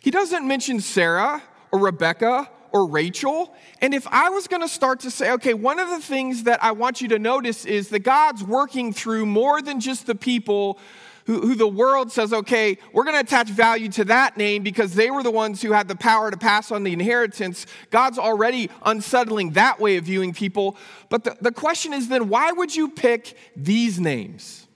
He 0.00 0.10
doesn't 0.10 0.46
mention 0.46 0.80
Sarah 0.80 1.42
or 1.72 1.80
Rebecca 1.80 2.48
or 2.72 2.86
Rachel. 2.86 3.54
And 3.80 3.94
if 3.94 4.06
I 4.08 4.30
was 4.30 4.46
going 4.46 4.62
to 4.62 4.68
start 4.68 5.00
to 5.00 5.10
say, 5.10 5.32
okay, 5.32 5.54
one 5.54 5.78
of 5.78 5.88
the 5.88 6.00
things 6.00 6.44
that 6.44 6.62
I 6.62 6.72
want 6.72 7.00
you 7.00 7.08
to 7.08 7.18
notice 7.18 7.64
is 7.64 7.88
that 7.88 8.00
God's 8.00 8.44
working 8.44 8.92
through 8.92 9.26
more 9.26 9.62
than 9.62 9.80
just 9.80 10.06
the 10.06 10.14
people 10.14 10.78
who, 11.26 11.40
who 11.40 11.54
the 11.54 11.68
world 11.68 12.10
says, 12.10 12.32
okay, 12.32 12.78
we're 12.92 13.04
going 13.04 13.16
to 13.16 13.20
attach 13.20 13.48
value 13.48 13.90
to 13.90 14.04
that 14.04 14.36
name 14.36 14.62
because 14.62 14.94
they 14.94 15.10
were 15.10 15.22
the 15.22 15.30
ones 15.30 15.60
who 15.60 15.72
had 15.72 15.88
the 15.88 15.96
power 15.96 16.30
to 16.30 16.36
pass 16.36 16.70
on 16.70 16.84
the 16.84 16.92
inheritance. 16.92 17.66
God's 17.90 18.18
already 18.18 18.70
unsettling 18.84 19.50
that 19.50 19.78
way 19.78 19.96
of 19.96 20.04
viewing 20.04 20.32
people. 20.32 20.76
But 21.10 21.24
the, 21.24 21.36
the 21.40 21.52
question 21.52 21.92
is 21.92 22.08
then, 22.08 22.28
why 22.28 22.52
would 22.52 22.74
you 22.74 22.88
pick 22.88 23.36
these 23.56 24.00
names? 24.00 24.67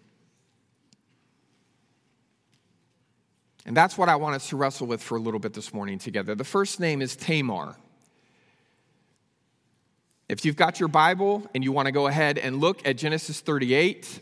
And 3.65 3.77
that's 3.77 3.97
what 3.97 4.09
I 4.09 4.17
want 4.17 4.35
us 4.35 4.49
to 4.49 4.57
wrestle 4.57 4.87
with 4.87 5.03
for 5.03 5.17
a 5.17 5.21
little 5.21 5.41
bit 5.41 5.55
this 5.55 5.73
morning 5.73 5.99
together. 5.99 6.35
The 6.35 6.45
first 6.45 6.81
name 6.81 7.01
is 7.01 7.15
Tamar. 7.15 7.77
If 10.29 10.45
you've 10.45 10.57
got 10.57 10.81
your 10.81 10.89
Bible 10.89 11.49
and 11.55 11.63
you 11.63 11.73
want 11.73 11.87
to 11.87 11.93
go 11.93 12.07
ahead 12.07 12.39
and 12.39 12.61
look 12.61 12.87
at 12.87 12.97
Genesis 12.97 13.41
38, 13.41 14.21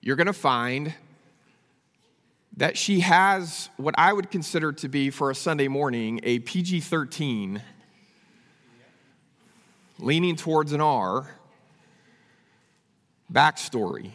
you're 0.00 0.16
going 0.16 0.26
to 0.26 0.32
find 0.32 0.94
that 2.56 2.76
she 2.76 3.00
has 3.00 3.68
what 3.76 3.94
I 3.96 4.12
would 4.12 4.30
consider 4.30 4.72
to 4.72 4.88
be, 4.88 5.10
for 5.10 5.30
a 5.30 5.34
Sunday 5.34 5.68
morning, 5.68 6.20
a 6.24 6.40
PG 6.40 6.80
13, 6.80 7.62
leaning 10.00 10.34
towards 10.34 10.72
an 10.72 10.80
R, 10.80 11.28
backstory. 13.32 14.10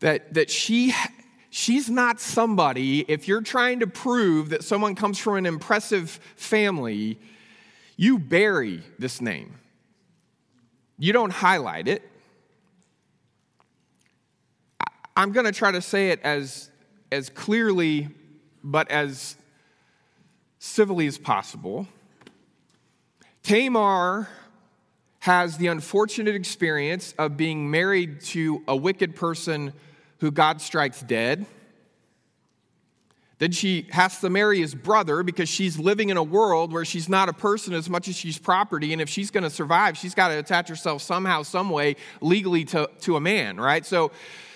That, 0.00 0.32
that 0.34 0.50
she, 0.50 0.94
she's 1.52 1.90
not 1.90 2.18
somebody, 2.18 3.00
if 3.00 3.28
you're 3.28 3.42
trying 3.42 3.80
to 3.80 3.86
prove 3.86 4.48
that 4.48 4.64
someone 4.64 4.94
comes 4.94 5.18
from 5.18 5.36
an 5.36 5.44
impressive 5.44 6.18
family, 6.34 7.18
you 7.94 8.18
bury 8.18 8.82
this 8.98 9.20
name. 9.20 9.58
You 10.98 11.12
don't 11.12 11.30
highlight 11.30 11.88
it. 11.88 12.02
I'm 15.14 15.32
going 15.32 15.44
to 15.44 15.52
try 15.52 15.70
to 15.70 15.82
say 15.82 16.08
it 16.08 16.22
as, 16.22 16.70
as 17.12 17.28
clearly 17.28 18.08
but 18.64 18.90
as 18.90 19.36
civilly 20.58 21.06
as 21.06 21.18
possible. 21.18 21.86
Tamar 23.42 24.26
has 25.18 25.58
the 25.58 25.66
unfortunate 25.66 26.34
experience 26.34 27.12
of 27.18 27.36
being 27.36 27.70
married 27.70 28.22
to 28.22 28.62
a 28.66 28.74
wicked 28.74 29.14
person 29.14 29.74
who 30.22 30.30
God 30.30 30.62
strikes 30.62 31.02
dead. 31.02 31.44
Then 33.38 33.52
she 33.52 33.88
has 33.90 34.20
to 34.20 34.30
marry 34.30 34.60
his 34.60 34.74
brother 34.74 35.22
because 35.22 35.50
she's 35.50 35.78
living 35.78 36.08
in 36.08 36.16
a 36.16 36.22
world 36.22 36.72
where 36.72 36.86
she's 36.86 37.08
not 37.08 37.28
a 37.28 37.32
person 37.34 37.74
as 37.74 37.90
much 37.90 38.08
as 38.08 38.16
she's 38.16 38.38
property. 38.38 38.94
And 38.94 39.02
if 39.02 39.10
she's 39.10 39.30
going 39.30 39.44
to 39.44 39.50
survive, 39.50 39.98
she's 39.98 40.14
got 40.14 40.28
to 40.28 40.38
attach 40.38 40.68
herself 40.68 41.02
somehow, 41.02 41.42
some 41.42 41.68
way, 41.68 41.96
legally 42.22 42.64
to, 42.66 42.88
to 43.02 43.16
a 43.16 43.20
man, 43.20 43.60
right? 43.60 43.84
So 43.84 44.10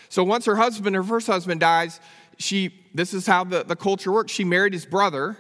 so 0.08 0.24
once 0.24 0.44
her 0.46 0.56
husband, 0.56 0.94
her 0.96 1.02
first 1.02 1.26
husband 1.26 1.60
dies, 1.60 2.00
she, 2.38 2.74
this 2.94 3.14
is 3.14 3.26
how 3.26 3.44
the, 3.44 3.64
the 3.64 3.76
culture 3.76 4.12
works. 4.12 4.32
She 4.32 4.44
married 4.44 4.72
his 4.72 4.86
brother. 4.86 5.36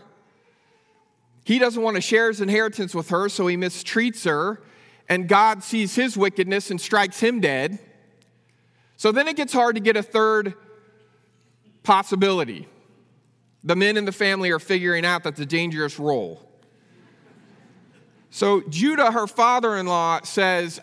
He 1.44 1.58
doesn't 1.58 1.82
want 1.82 1.96
to 1.96 2.00
share 2.00 2.28
his 2.28 2.40
inheritance 2.40 2.94
with 2.94 3.10
her, 3.10 3.28
so 3.28 3.46
he 3.46 3.56
mistreats 3.56 4.24
her. 4.24 4.60
And 5.08 5.28
God 5.28 5.62
sees 5.62 5.94
his 5.94 6.16
wickedness 6.16 6.70
and 6.70 6.80
strikes 6.80 7.20
him 7.20 7.40
dead. 7.40 7.78
So 8.96 9.12
then 9.12 9.28
it 9.28 9.36
gets 9.36 9.52
hard 9.52 9.76
to 9.76 9.80
get 9.80 9.96
a 9.96 10.02
third 10.02 10.54
possibility. 11.82 12.68
The 13.62 13.76
men 13.76 13.96
in 13.96 14.04
the 14.04 14.12
family 14.12 14.50
are 14.50 14.58
figuring 14.58 15.04
out 15.04 15.22
that's 15.24 15.40
a 15.40 15.46
dangerous 15.46 15.98
role. 15.98 16.42
So 18.30 18.62
Judah, 18.68 19.12
her 19.12 19.26
father 19.26 19.76
in 19.76 19.86
law, 19.86 20.20
says, 20.22 20.80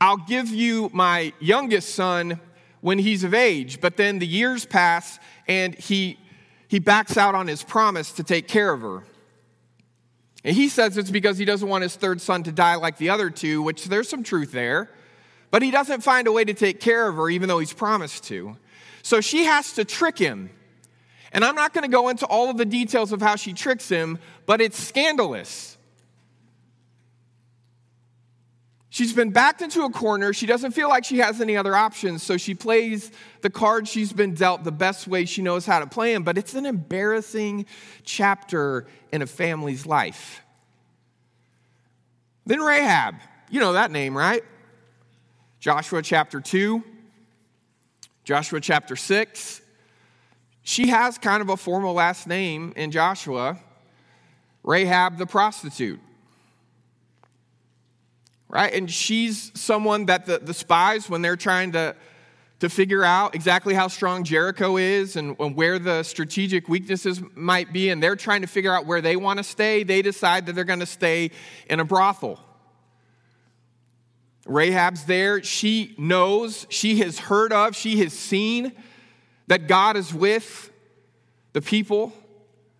I'll 0.00 0.16
give 0.16 0.48
you 0.48 0.90
my 0.92 1.32
youngest 1.40 1.94
son 1.94 2.40
when 2.80 2.98
he's 2.98 3.24
of 3.24 3.32
age, 3.32 3.80
but 3.80 3.96
then 3.96 4.18
the 4.18 4.26
years 4.26 4.66
pass 4.66 5.18
and 5.48 5.74
he, 5.74 6.18
he 6.68 6.78
backs 6.78 7.16
out 7.16 7.34
on 7.34 7.46
his 7.46 7.62
promise 7.62 8.12
to 8.12 8.22
take 8.22 8.46
care 8.46 8.72
of 8.72 8.82
her. 8.82 9.04
And 10.44 10.54
he 10.54 10.68
says 10.68 10.98
it's 10.98 11.10
because 11.10 11.38
he 11.38 11.46
doesn't 11.46 11.68
want 11.68 11.82
his 11.82 11.96
third 11.96 12.20
son 12.20 12.42
to 12.42 12.52
die 12.52 12.74
like 12.74 12.98
the 12.98 13.08
other 13.08 13.30
two, 13.30 13.62
which 13.62 13.86
there's 13.86 14.08
some 14.08 14.22
truth 14.22 14.52
there. 14.52 14.90
But 15.54 15.62
he 15.62 15.70
doesn't 15.70 16.00
find 16.00 16.26
a 16.26 16.32
way 16.32 16.44
to 16.44 16.52
take 16.52 16.80
care 16.80 17.06
of 17.06 17.14
her, 17.14 17.30
even 17.30 17.48
though 17.48 17.60
he's 17.60 17.72
promised 17.72 18.24
to. 18.24 18.56
So 19.02 19.20
she 19.20 19.44
has 19.44 19.74
to 19.74 19.84
trick 19.84 20.18
him. 20.18 20.50
And 21.30 21.44
I'm 21.44 21.54
not 21.54 21.72
going 21.72 21.88
to 21.88 21.88
go 21.88 22.08
into 22.08 22.26
all 22.26 22.50
of 22.50 22.56
the 22.56 22.64
details 22.64 23.12
of 23.12 23.22
how 23.22 23.36
she 23.36 23.52
tricks 23.52 23.88
him, 23.88 24.18
but 24.46 24.60
it's 24.60 24.76
scandalous. 24.76 25.78
She's 28.90 29.12
been 29.12 29.30
backed 29.30 29.62
into 29.62 29.84
a 29.84 29.90
corner. 29.90 30.32
She 30.32 30.46
doesn't 30.46 30.72
feel 30.72 30.88
like 30.88 31.04
she 31.04 31.18
has 31.18 31.40
any 31.40 31.56
other 31.56 31.76
options, 31.76 32.24
so 32.24 32.36
she 32.36 32.56
plays 32.56 33.12
the 33.42 33.50
card 33.50 33.86
she's 33.86 34.12
been 34.12 34.34
dealt 34.34 34.64
the 34.64 34.72
best 34.72 35.06
way 35.06 35.24
she 35.24 35.40
knows 35.40 35.64
how 35.64 35.78
to 35.78 35.86
play 35.86 36.14
them. 36.14 36.24
But 36.24 36.36
it's 36.36 36.54
an 36.54 36.66
embarrassing 36.66 37.66
chapter 38.02 38.88
in 39.12 39.22
a 39.22 39.26
family's 39.28 39.86
life. 39.86 40.42
Then 42.44 42.58
Rahab, 42.58 43.14
you 43.50 43.60
know 43.60 43.74
that 43.74 43.92
name, 43.92 44.18
right? 44.18 44.42
Joshua 45.64 46.02
chapter 46.02 46.42
2, 46.42 46.84
Joshua 48.22 48.60
chapter 48.60 48.96
6. 48.96 49.62
She 50.62 50.88
has 50.88 51.16
kind 51.16 51.40
of 51.40 51.48
a 51.48 51.56
formal 51.56 51.94
last 51.94 52.26
name 52.26 52.74
in 52.76 52.90
Joshua 52.90 53.58
Rahab 54.62 55.16
the 55.16 55.24
prostitute 55.24 56.00
right? 58.46 58.74
And 58.74 58.90
she's 58.90 59.52
someone 59.58 60.04
that 60.04 60.26
the, 60.26 60.38
the 60.38 60.52
spies, 60.52 61.08
when 61.08 61.22
they're 61.22 61.34
trying 61.34 61.72
to, 61.72 61.96
to 62.60 62.68
figure 62.68 63.02
out 63.02 63.34
exactly 63.34 63.72
how 63.72 63.88
strong 63.88 64.22
Jericho 64.22 64.76
is 64.76 65.16
and, 65.16 65.34
and 65.40 65.56
where 65.56 65.78
the 65.78 66.02
strategic 66.02 66.68
weaknesses 66.68 67.22
might 67.34 67.72
be, 67.72 67.88
and 67.88 68.02
they're 68.02 68.16
trying 68.16 68.42
to 68.42 68.46
figure 68.46 68.74
out 68.74 68.84
where 68.84 69.00
they 69.00 69.16
want 69.16 69.38
to 69.38 69.42
stay, 69.42 69.82
they 69.82 70.02
decide 70.02 70.44
that 70.44 70.52
they're 70.52 70.64
going 70.64 70.80
to 70.80 70.84
stay 70.84 71.30
in 71.70 71.80
a 71.80 71.86
brothel. 71.86 72.38
Rahab's 74.46 75.04
there. 75.04 75.42
She 75.42 75.94
knows, 75.96 76.66
she 76.68 76.98
has 77.00 77.18
heard 77.18 77.52
of, 77.52 77.74
she 77.74 77.98
has 78.00 78.12
seen 78.12 78.72
that 79.46 79.68
God 79.68 79.96
is 79.96 80.12
with 80.12 80.70
the 81.52 81.62
people 81.62 82.12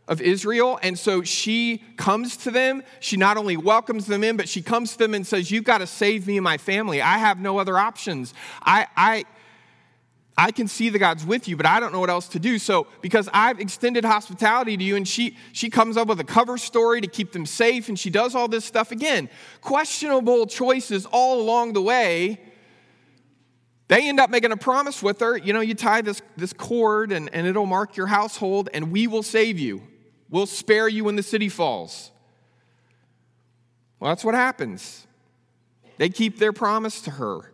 of 0.06 0.20
Israel. 0.20 0.78
And 0.82 0.98
so 0.98 1.22
she 1.22 1.82
comes 1.96 2.36
to 2.38 2.50
them. 2.50 2.82
She 3.00 3.16
not 3.16 3.36
only 3.36 3.56
welcomes 3.56 4.06
them 4.06 4.22
in, 4.22 4.36
but 4.36 4.48
she 4.48 4.60
comes 4.60 4.92
to 4.92 4.98
them 4.98 5.14
and 5.14 5.26
says, 5.26 5.50
You've 5.50 5.64
got 5.64 5.78
to 5.78 5.86
save 5.86 6.26
me 6.26 6.36
and 6.36 6.44
my 6.44 6.58
family. 6.58 7.00
I 7.00 7.18
have 7.18 7.38
no 7.38 7.58
other 7.58 7.78
options. 7.78 8.34
I, 8.62 8.86
I, 8.96 9.24
I 10.36 10.50
can 10.50 10.66
see 10.66 10.88
that 10.88 10.98
God's 10.98 11.24
with 11.24 11.46
you, 11.46 11.56
but 11.56 11.66
I 11.66 11.78
don't 11.78 11.92
know 11.92 12.00
what 12.00 12.10
else 12.10 12.28
to 12.28 12.40
do. 12.40 12.58
So, 12.58 12.88
because 13.00 13.28
I've 13.32 13.60
extended 13.60 14.04
hospitality 14.04 14.76
to 14.76 14.82
you, 14.82 14.96
and 14.96 15.06
she, 15.06 15.36
she 15.52 15.70
comes 15.70 15.96
up 15.96 16.08
with 16.08 16.18
a 16.18 16.24
cover 16.24 16.58
story 16.58 17.00
to 17.00 17.06
keep 17.06 17.32
them 17.32 17.46
safe, 17.46 17.88
and 17.88 17.96
she 17.98 18.10
does 18.10 18.34
all 18.34 18.48
this 18.48 18.64
stuff 18.64 18.90
again. 18.90 19.28
Questionable 19.60 20.46
choices 20.46 21.06
all 21.06 21.40
along 21.40 21.74
the 21.74 21.82
way 21.82 22.40
they 23.88 24.08
end 24.08 24.18
up 24.18 24.30
making 24.30 24.52
a 24.52 24.56
promise 24.56 25.02
with 25.02 25.20
her. 25.20 25.36
You 25.36 25.52
know, 25.52 25.60
you 25.60 25.74
tie 25.74 26.00
this, 26.00 26.22
this 26.36 26.52
cord 26.52 27.12
and, 27.12 27.32
and 27.34 27.46
it'll 27.46 27.66
mark 27.66 27.96
your 27.96 28.06
household, 28.06 28.68
and 28.72 28.90
we 28.90 29.06
will 29.06 29.22
save 29.22 29.58
you. 29.58 29.82
We'll 30.30 30.46
spare 30.46 30.88
you 30.88 31.04
when 31.04 31.16
the 31.16 31.22
city 31.22 31.48
falls. 31.48 32.10
Well, 34.00 34.10
that's 34.10 34.24
what 34.24 34.34
happens. 34.34 35.06
They 35.98 36.08
keep 36.08 36.38
their 36.38 36.52
promise 36.52 37.02
to 37.02 37.12
her. 37.12 37.52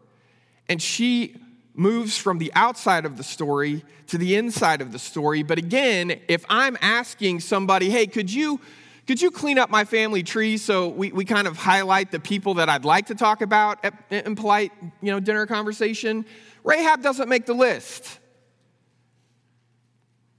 And 0.68 0.80
she 0.80 1.36
moves 1.74 2.16
from 2.16 2.38
the 2.38 2.52
outside 2.54 3.04
of 3.04 3.16
the 3.16 3.22
story 3.22 3.84
to 4.08 4.18
the 4.18 4.36
inside 4.36 4.80
of 4.80 4.92
the 4.92 4.98
story. 4.98 5.42
But 5.42 5.58
again, 5.58 6.20
if 6.28 6.44
I'm 6.48 6.76
asking 6.80 7.40
somebody, 7.40 7.90
hey, 7.90 8.06
could 8.06 8.32
you, 8.32 8.60
could 9.06 9.22
you 9.22 9.30
clean 9.30 9.58
up 9.58 9.70
my 9.70 9.84
family 9.84 10.22
tree 10.22 10.56
so 10.56 10.88
we, 10.88 11.12
we 11.12 11.24
kind 11.24 11.46
of 11.46 11.56
highlight 11.56 12.10
the 12.10 12.20
people 12.20 12.54
that 12.54 12.68
I'd 12.68 12.84
like 12.84 13.06
to 13.06 13.14
talk 13.14 13.40
about 13.40 13.84
at, 13.84 13.94
in 14.10 14.34
polite 14.36 14.72
you 15.00 15.10
know, 15.10 15.20
dinner 15.20 15.46
conversation? 15.46 16.24
Rahab 16.64 17.02
doesn't 17.02 17.28
make 17.28 17.46
the 17.46 17.54
list. 17.54 18.18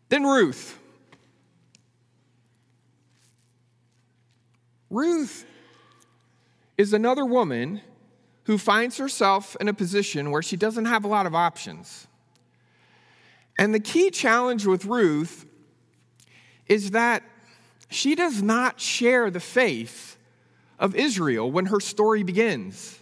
Then 0.10 0.24
Ruth. 0.24 0.78
Ruth 4.90 5.46
is 6.78 6.92
another 6.92 7.26
woman 7.26 7.82
who 8.52 8.58
finds 8.58 8.98
herself 8.98 9.56
in 9.62 9.70
a 9.70 9.74
position 9.74 10.30
where 10.30 10.42
she 10.42 10.58
doesn't 10.58 10.84
have 10.84 11.06
a 11.06 11.08
lot 11.08 11.26
of 11.26 11.34
options. 11.34 12.06
And 13.58 13.74
the 13.74 13.80
key 13.80 14.12
challenge 14.12 14.66
with 14.66 14.84
Ruth 14.84 15.46
is 16.68 16.92
that 16.92 17.24
she 17.90 18.14
does 18.14 18.42
not 18.42 18.82
share 18.82 19.32
the 19.32 19.40
faith 19.40 20.18
of 20.80 20.96
Israel 20.96 21.50
when 21.50 21.68
her 21.68 21.80
story 21.80 22.24
begins. 22.24 23.00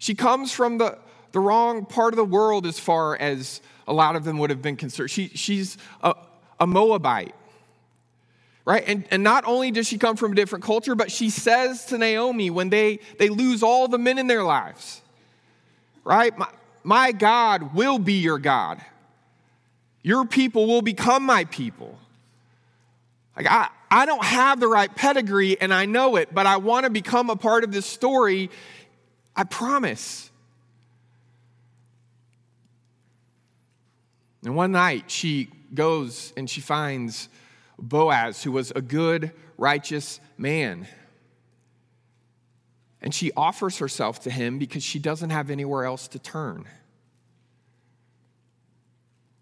She 0.00 0.16
comes 0.16 0.50
from 0.50 0.78
the, 0.78 0.98
the 1.30 1.38
wrong 1.38 1.86
part 1.86 2.12
of 2.12 2.16
the 2.16 2.24
world 2.24 2.66
as 2.66 2.80
far 2.80 3.16
as 3.16 3.60
a 3.86 3.92
lot 3.92 4.16
of 4.16 4.24
them 4.24 4.38
would 4.38 4.50
have 4.50 4.60
been 4.60 4.74
concerned. 4.74 5.12
She, 5.12 5.28
she's 5.28 5.78
a, 6.02 6.16
a 6.58 6.66
Moabite 6.66 7.36
right? 8.68 8.84
And, 8.86 9.04
and 9.10 9.22
not 9.22 9.46
only 9.46 9.70
does 9.70 9.88
she 9.88 9.96
come 9.96 10.14
from 10.14 10.32
a 10.32 10.34
different 10.34 10.62
culture, 10.62 10.94
but 10.94 11.10
she 11.10 11.30
says 11.30 11.86
to 11.86 11.96
Naomi 11.96 12.50
when 12.50 12.68
they, 12.68 12.98
they 13.18 13.30
lose 13.30 13.62
all 13.62 13.88
the 13.88 13.96
men 13.96 14.18
in 14.18 14.26
their 14.26 14.44
lives, 14.44 15.00
right? 16.04 16.36
My, 16.36 16.48
my 16.84 17.12
God 17.12 17.74
will 17.74 17.98
be 17.98 18.12
your 18.20 18.38
God. 18.38 18.78
Your 20.02 20.26
people 20.26 20.66
will 20.66 20.82
become 20.82 21.22
my 21.22 21.44
people. 21.46 21.98
Like, 23.38 23.46
I, 23.46 23.70
I 23.90 24.04
don't 24.04 24.22
have 24.22 24.60
the 24.60 24.68
right 24.68 24.94
pedigree 24.94 25.58
and 25.58 25.72
I 25.72 25.86
know 25.86 26.16
it, 26.16 26.34
but 26.34 26.44
I 26.44 26.58
want 26.58 26.84
to 26.84 26.90
become 26.90 27.30
a 27.30 27.36
part 27.36 27.64
of 27.64 27.72
this 27.72 27.86
story. 27.86 28.50
I 29.34 29.44
promise. 29.44 30.30
And 34.44 34.54
one 34.54 34.72
night 34.72 35.10
she 35.10 35.48
goes 35.72 36.34
and 36.36 36.50
she 36.50 36.60
finds 36.60 37.30
Boaz, 37.78 38.42
who 38.42 38.52
was 38.52 38.72
a 38.72 38.82
good, 38.82 39.32
righteous 39.56 40.20
man. 40.36 40.86
And 43.00 43.14
she 43.14 43.30
offers 43.36 43.78
herself 43.78 44.20
to 44.20 44.30
him 44.30 44.58
because 44.58 44.82
she 44.82 44.98
doesn't 44.98 45.30
have 45.30 45.50
anywhere 45.50 45.84
else 45.84 46.08
to 46.08 46.18
turn. 46.18 46.66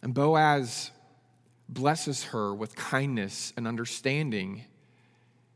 And 0.03 0.13
Boaz 0.13 0.91
blesses 1.69 2.25
her 2.25 2.55
with 2.55 2.77
kindness 2.77 3.53
and 3.57 3.67
understanding. 3.67 4.65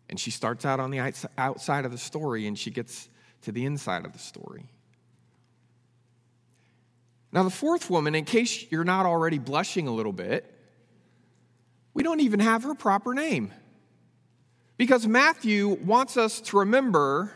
And 0.08 0.18
she 0.18 0.30
starts 0.30 0.64
out 0.64 0.80
on 0.80 0.90
the 0.90 1.12
outside 1.38 1.84
of 1.84 1.92
the 1.92 1.98
story 1.98 2.46
and 2.46 2.58
she 2.58 2.70
gets 2.70 3.08
to 3.42 3.52
the 3.52 3.64
inside 3.64 4.04
of 4.04 4.12
the 4.12 4.18
story. 4.18 4.70
Now, 7.32 7.44
the 7.44 7.50
fourth 7.50 7.88
woman, 7.90 8.14
in 8.14 8.24
case 8.24 8.66
you're 8.70 8.82
not 8.82 9.06
already 9.06 9.38
blushing 9.38 9.86
a 9.86 9.94
little 9.94 10.12
bit, 10.12 10.52
we 11.94 12.02
don't 12.02 12.20
even 12.20 12.40
have 12.40 12.62
her 12.62 12.74
proper 12.74 13.14
name. 13.14 13.52
Because 14.76 15.06
Matthew 15.06 15.68
wants 15.68 16.16
us 16.16 16.40
to 16.42 16.60
remember 16.60 17.32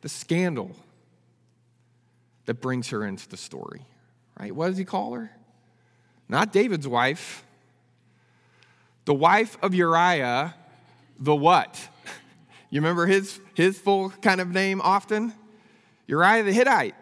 the 0.00 0.08
scandal 0.08 0.74
that 2.46 2.54
brings 2.54 2.88
her 2.90 3.04
into 3.04 3.28
the 3.28 3.36
story. 3.36 3.86
Right? 4.38 4.54
What 4.54 4.68
does 4.68 4.78
he 4.78 4.84
call 4.84 5.14
her? 5.14 5.30
Not 6.28 6.52
David's 6.52 6.88
wife. 6.88 7.44
The 9.04 9.14
wife 9.14 9.58
of 9.62 9.74
Uriah, 9.74 10.54
the 11.18 11.34
what? 11.34 11.88
You 12.70 12.80
remember 12.80 13.04
his, 13.04 13.38
his 13.52 13.78
full 13.78 14.08
kind 14.08 14.40
of 14.40 14.48
name 14.48 14.80
often? 14.80 15.34
Uriah 16.06 16.42
the 16.42 16.54
Hittite. 16.54 16.94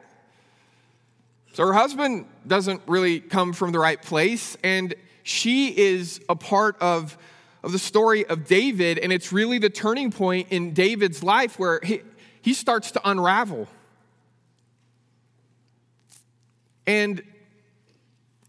So 1.53 1.67
her 1.67 1.73
husband 1.73 2.27
doesn't 2.47 2.83
really 2.87 3.21
come 3.21 3.53
from 3.53 3.73
the 3.73 3.79
right 3.79 4.01
place, 4.01 4.57
and 4.63 4.95
she 5.23 5.77
is 5.77 6.21
a 6.29 6.37
part 6.37 6.77
of, 6.81 7.19
of 7.65 7.73
the 7.73 7.79
story 7.79 8.25
of 8.27 8.47
David, 8.47 8.99
and 8.99 9.13
it's 9.13 9.33
really 9.33 9.59
the 9.59 9.71
turning 9.71 10.13
point 10.13 10.49
in 10.51 10.73
David's 10.73 11.23
life 11.23 11.59
where 11.59 11.81
he, 11.83 12.03
he 12.41 12.55
starts 12.55 12.93
to 12.93 13.09
unravel. 13.09 13.67
And, 16.87 17.23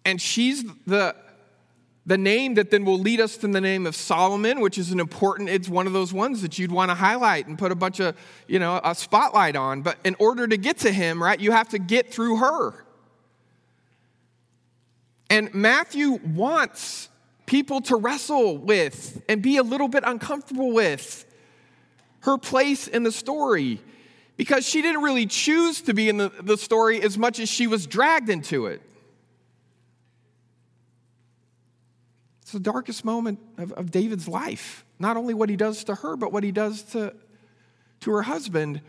and 0.06 0.22
she's 0.22 0.64
the, 0.86 1.16
the 2.06 2.18
name 2.18 2.54
that 2.56 2.72
then 2.72 2.86
will 2.86 3.00
lead 3.00 3.20
us 3.20 3.36
to 3.38 3.48
the 3.48 3.62
name 3.62 3.86
of 3.86 3.96
Solomon, 3.96 4.60
which 4.62 4.78
is 4.78 4.92
an 4.92 5.00
important, 5.00 5.50
it's 5.50 5.70
one 5.70 5.88
of 5.88 5.94
those 5.94 6.14
ones 6.14 6.42
that 6.44 6.58
you'd 6.58 6.72
want 6.72 6.90
to 6.90 6.96
highlight 6.96 7.48
and 7.48 7.58
put 7.58 7.72
a 7.72 7.76
bunch 7.76 8.00
of, 8.00 8.16
you 8.48 8.60
know, 8.60 8.80
a 8.84 8.94
spotlight 8.94 9.56
on. 9.56 9.82
But 9.82 9.98
in 10.04 10.16
order 10.20 10.48
to 10.48 10.58
get 10.58 10.78
to 10.80 10.92
him, 10.92 11.22
right, 11.22 11.40
you 11.40 11.52
have 11.52 11.70
to 11.70 11.80
get 11.80 12.14
through 12.14 12.38
her. 12.38 12.86
And 15.32 15.54
Matthew 15.54 16.20
wants 16.36 17.08
people 17.46 17.80
to 17.84 17.96
wrestle 17.96 18.58
with 18.58 19.24
and 19.30 19.41
be 19.41 19.56
a 19.56 19.63
little 19.63 19.88
bit 19.88 20.04
uncomfortable 20.06 20.74
with 20.74 21.24
her 22.24 22.38
place 22.38 22.89
in 22.89 23.04
the 23.04 23.13
story 23.13 23.80
because 24.36 24.67
she 24.67 24.82
didn't 24.82 25.02
really 25.02 25.26
choose 25.26 25.84
to 25.84 25.94
be 25.94 26.10
in 26.10 26.17
the, 26.17 26.34
the 26.41 26.58
story 26.58 27.02
as 27.02 27.17
much 27.17 27.39
as 27.39 27.48
she 27.48 27.65
was 27.65 27.88
dragged 27.88 28.30
into 28.30 28.65
it. 28.65 28.82
It's 32.41 32.52
the 32.52 32.60
darkest 32.60 33.06
moment 33.06 33.39
of, 33.58 33.72
of 33.72 33.89
David's 33.89 34.28
life. 34.28 34.84
Not 35.00 35.15
only 35.15 35.34
what 35.34 35.48
he 35.48 35.56
does 35.56 35.86
to 35.86 35.96
her, 35.96 36.17
but 36.17 36.34
what 36.34 36.44
he 36.44 36.52
does 36.52 36.82
to, 36.91 37.15
to 38.02 38.12
her 38.12 38.24
husband, 38.24 38.82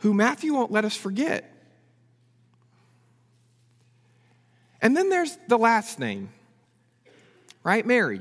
who 0.00 0.12
Matthew 0.12 0.52
won't 0.52 0.70
let 0.70 0.84
us 0.84 0.94
forget. 0.94 1.55
And 4.86 4.96
then 4.96 5.08
there's 5.08 5.36
the 5.48 5.58
last 5.58 5.98
name, 5.98 6.28
right? 7.64 7.84
Mary. 7.84 8.20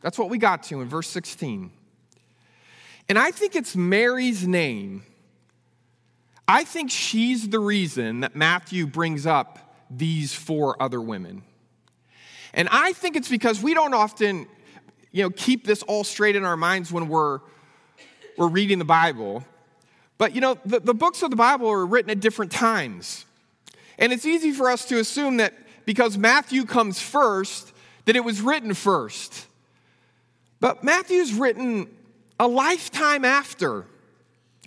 That's 0.00 0.18
what 0.18 0.30
we 0.30 0.38
got 0.38 0.62
to 0.62 0.80
in 0.80 0.88
verse 0.88 1.06
16. 1.10 1.70
And 3.10 3.18
I 3.18 3.30
think 3.30 3.54
it's 3.54 3.76
Mary's 3.76 4.46
name. 4.46 5.02
I 6.48 6.64
think 6.64 6.90
she's 6.90 7.46
the 7.46 7.58
reason 7.58 8.20
that 8.20 8.34
Matthew 8.34 8.86
brings 8.86 9.26
up 9.26 9.58
these 9.90 10.32
four 10.32 10.82
other 10.82 10.98
women. 10.98 11.42
And 12.54 12.70
I 12.72 12.94
think 12.94 13.14
it's 13.14 13.28
because 13.28 13.62
we 13.62 13.74
don't 13.74 13.92
often, 13.92 14.46
you 15.10 15.24
know, 15.24 15.28
keep 15.28 15.66
this 15.66 15.82
all 15.82 16.04
straight 16.04 16.36
in 16.36 16.44
our 16.46 16.56
minds 16.56 16.90
when 16.90 17.06
we're, 17.08 17.40
we're 18.38 18.48
reading 18.48 18.78
the 18.78 18.86
Bible. 18.86 19.44
But, 20.16 20.34
you 20.34 20.40
know, 20.40 20.56
the, 20.64 20.80
the 20.80 20.94
books 20.94 21.22
of 21.22 21.28
the 21.28 21.36
Bible 21.36 21.68
are 21.68 21.84
written 21.84 22.10
at 22.10 22.20
different 22.20 22.50
times. 22.50 23.26
And 23.98 24.10
it's 24.10 24.24
easy 24.24 24.52
for 24.52 24.70
us 24.70 24.86
to 24.86 24.98
assume 24.98 25.36
that 25.36 25.52
because 25.84 26.16
Matthew 26.16 26.64
comes 26.64 27.00
first, 27.00 27.72
that 28.04 28.16
it 28.16 28.24
was 28.24 28.40
written 28.40 28.74
first. 28.74 29.46
But 30.60 30.84
Matthew's 30.84 31.32
written 31.32 31.88
a 32.38 32.46
lifetime 32.46 33.24
after, 33.24 33.86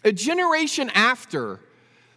a 0.04 0.12
generation 0.12 0.89
after 0.93 1.60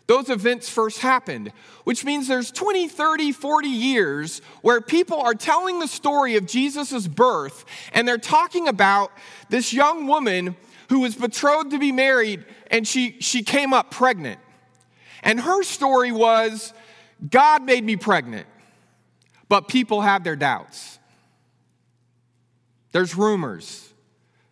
those 0.08 0.30
events 0.30 0.70
first 0.70 1.00
happened, 1.00 1.52
which 1.84 2.02
means 2.02 2.28
there's 2.28 2.50
20, 2.50 2.88
30, 2.88 3.30
40 3.32 3.68
years 3.68 4.40
where 4.62 4.80
people 4.80 5.20
are 5.20 5.34
telling 5.34 5.80
the 5.80 5.87
story 5.87 6.37
of 6.37 6.46
Jesus' 6.46 7.06
birth 7.06 7.66
and 7.92 8.08
they're 8.08 8.16
talking 8.16 8.68
about 8.68 9.12
this 9.50 9.72
young 9.72 10.06
woman 10.06 10.56
who 10.88 11.00
was 11.00 11.14
betrothed 11.14 11.72
to 11.72 11.78
be 11.78 11.92
married 11.92 12.44
and 12.70 12.88
she, 12.88 13.16
she 13.20 13.42
came 13.42 13.74
up 13.74 13.90
pregnant. 13.90 14.40
And 15.22 15.38
her 15.40 15.62
story 15.62 16.11
was 16.11 16.72
God 17.28 17.62
made 17.64 17.84
me 17.84 17.96
pregnant, 17.96 18.46
but 19.48 19.68
people 19.68 20.00
have 20.00 20.24
their 20.24 20.37
doubts. 20.37 20.98
There's 22.92 23.14
rumors, 23.14 23.92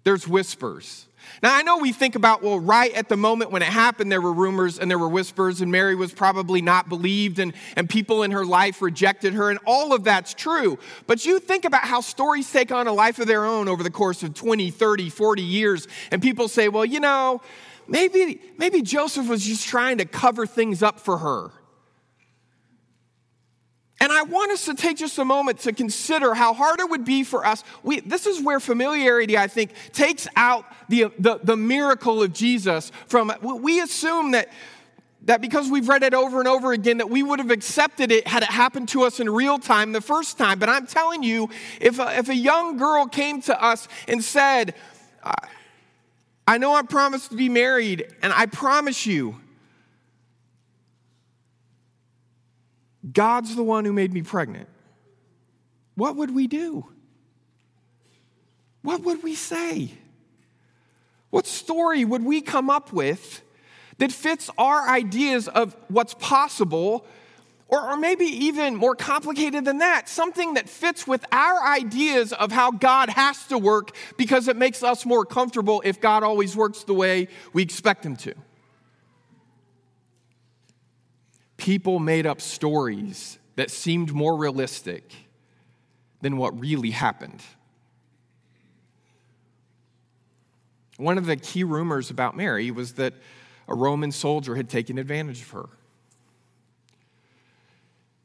there's 0.05 0.29
whispers. 0.29 1.07
Now, 1.43 1.55
I 1.55 1.63
know 1.63 1.79
we 1.79 1.93
think 1.93 2.15
about, 2.15 2.43
well, 2.43 2.59
right 2.59 2.93
at 2.95 3.09
the 3.09 3.17
moment 3.17 3.51
when 3.51 3.63
it 3.63 3.69
happened, 3.69 4.11
there 4.11 4.21
were 4.21 4.33
rumors 4.33 4.79
and 4.79 4.91
there 4.91 4.99
were 4.99 5.09
whispers, 5.09 5.61
and 5.61 5.71
Mary 5.71 5.95
was 5.95 6.13
probably 6.13 6.63
not 6.63 6.89
believed, 6.89 7.39
and, 7.39 7.53
and 7.77 7.89
people 7.89 8.23
in 8.23 8.31
her 8.31 8.45
life 8.45 8.81
rejected 8.81 9.35
her, 9.35 9.51
and 9.51 9.59
all 9.67 9.93
of 9.93 10.05
that's 10.05 10.35
true. 10.35 10.79
But 11.07 11.27
you 11.27 11.39
think 11.39 11.65
about 11.65 11.85
how 11.85 12.01
stories 12.01 12.51
take 12.51 12.73
on 12.73 12.87
a 12.87 12.93
life 12.93 13.19
of 13.19 13.27
their 13.27 13.45
own 13.45 13.69
over 13.69 13.83
the 13.83 13.91
course 13.91 14.23
of 14.23 14.35
20, 14.35 14.71
30, 14.71 15.11
40 15.11 15.43
years, 15.43 15.89
and 16.11 16.23
people 16.23 16.49
say, 16.49 16.69
well, 16.69 16.85
you 16.85 17.01
know, 17.01 17.43
maybe, 17.87 18.41
maybe 18.57 18.83
Joseph 18.83 19.29
was 19.29 19.45
just 19.45 19.67
trying 19.67 19.99
to 19.99 20.05
cover 20.05 20.47
things 20.47 20.83
up 20.83 21.01
for 21.01 21.19
her. 21.19 21.51
And 23.99 24.13
I 24.13 24.23
want 24.23 24.53
us 24.53 24.67
to 24.67 24.75
take 24.75 24.99
just 24.99 25.19
a 25.19 25.25
moment 25.25 25.61
to 25.61 25.73
consider 25.73 26.35
how 26.35 26.53
hard 26.53 26.81
it 26.81 26.91
would 26.91 27.05
be 27.05 27.25
for 27.25 27.47
us. 27.47 27.65
We, 27.83 28.01
this 28.01 28.27
is 28.27 28.43
where 28.43 28.61
familiarity, 28.61 29.39
I 29.39 29.47
think, 29.47 29.73
takes 29.93 30.29
out 30.37 30.67
the, 30.89 31.07
the, 31.19 31.41
the 31.43 31.57
miracle 31.57 32.23
of 32.23 32.33
Jesus 32.35 32.93
from. 33.07 33.33
We 33.41 33.81
assume 33.81 34.33
that, 34.33 34.53
that 35.23 35.41
because 35.41 35.71
we've 35.71 35.89
read 35.89 36.03
it 36.03 36.13
over 36.13 36.41
and 36.41 36.49
over 36.49 36.73
again, 36.73 36.99
that 36.99 37.09
we 37.09 37.23
would 37.23 37.39
have 37.39 37.51
accepted 37.51 38.13
it 38.13 38.29
had 38.29 38.43
it 38.43 38.51
happened 38.51 38.91
to 38.91 39.05
us 39.05 39.19
in 39.19 39.31
real 39.31 39.59
time 39.59 39.93
the 39.93 40.03
first 40.03 40.37
time. 40.37 40.59
But 40.59 40.69
I'm 40.69 40.87
telling 40.87 41.23
you, 41.23 41.49
if 41.81 41.99
a, 41.99 42.19
if 42.19 42.29
a 42.29 42.37
young 42.37 42.77
girl 42.77 43.07
came 43.07 43.41
to 43.43 43.63
us 43.63 43.89
and 44.07 44.23
said, 44.23 44.75
I 46.47 46.59
know 46.59 46.75
I'm 46.75 46.87
promised 46.87 47.31
to 47.31 47.37
be 47.37 47.49
married, 47.49 48.15
and 48.23 48.33
I 48.33 48.47
promise 48.47 49.07
you, 49.07 49.41
God's 53.11 53.55
the 53.55 53.63
one 53.63 53.85
who 53.85 53.93
made 53.93 54.13
me 54.13 54.23
pregnant. 54.23 54.69
What 55.95 56.17
would 56.17 56.35
we 56.35 56.47
do? 56.47 56.87
What 58.83 59.03
would 59.03 59.23
we 59.23 59.35
say? 59.35 59.91
What 61.31 61.47
story 61.47 62.05
would 62.05 62.25
we 62.25 62.41
come 62.41 62.71
up 62.71 62.93
with 62.93 63.43
that 63.99 64.13
fits 64.13 64.51
our 64.59 64.89
ideas 64.89 65.49
of 65.49 65.77
what's 65.89 66.15
possible, 66.15 67.07
or, 67.69 67.91
or, 67.91 67.97
maybe 67.97 68.27
even 68.27 68.77
more 68.77 68.95
complicated 68.95 69.65
than 69.65 69.79
that, 69.79 70.09
something 70.09 70.55
that 70.55 70.69
fits 70.69 71.07
with 71.07 71.25
our 71.33 71.67
ideas 71.67 72.33
of 72.33 72.53
how 72.53 72.71
God 72.71 73.09
has 73.09 73.45
to 73.47 73.59
work 73.59 73.93
because 74.17 74.49
it 74.49 74.57
makes 74.57 74.83
us 74.83 75.05
more 75.05 75.25
comfortable 75.25 75.83
if 75.85 76.01
God 76.01 76.23
always 76.23 76.55
works 76.55 76.85
the 76.85 76.95
way 76.95 77.29
we 77.53 77.63
expect 77.63 78.05
Him 78.05 78.17
to? 78.17 78.35
People 81.67 81.99
made 81.99 82.27
up 82.27 82.41
stories 82.41 83.41
that 83.57 83.73
seemed 83.73 84.13
more 84.13 84.37
realistic 84.37 85.13
than 86.21 86.37
what 86.37 86.57
really 86.61 86.93
happened. 86.93 87.43
One 90.97 91.19
of 91.19 91.27
the 91.27 91.35
key 91.35 91.65
rumors 91.65 92.09
about 92.09 92.37
Mary 92.37 92.71
was 92.71 92.93
that 92.95 93.15
a 93.67 93.75
Roman 93.75 94.13
soldier 94.13 94.55
had 94.55 94.69
taken 94.69 94.97
advantage 94.97 95.43
of 95.43 95.51
her, 95.51 95.69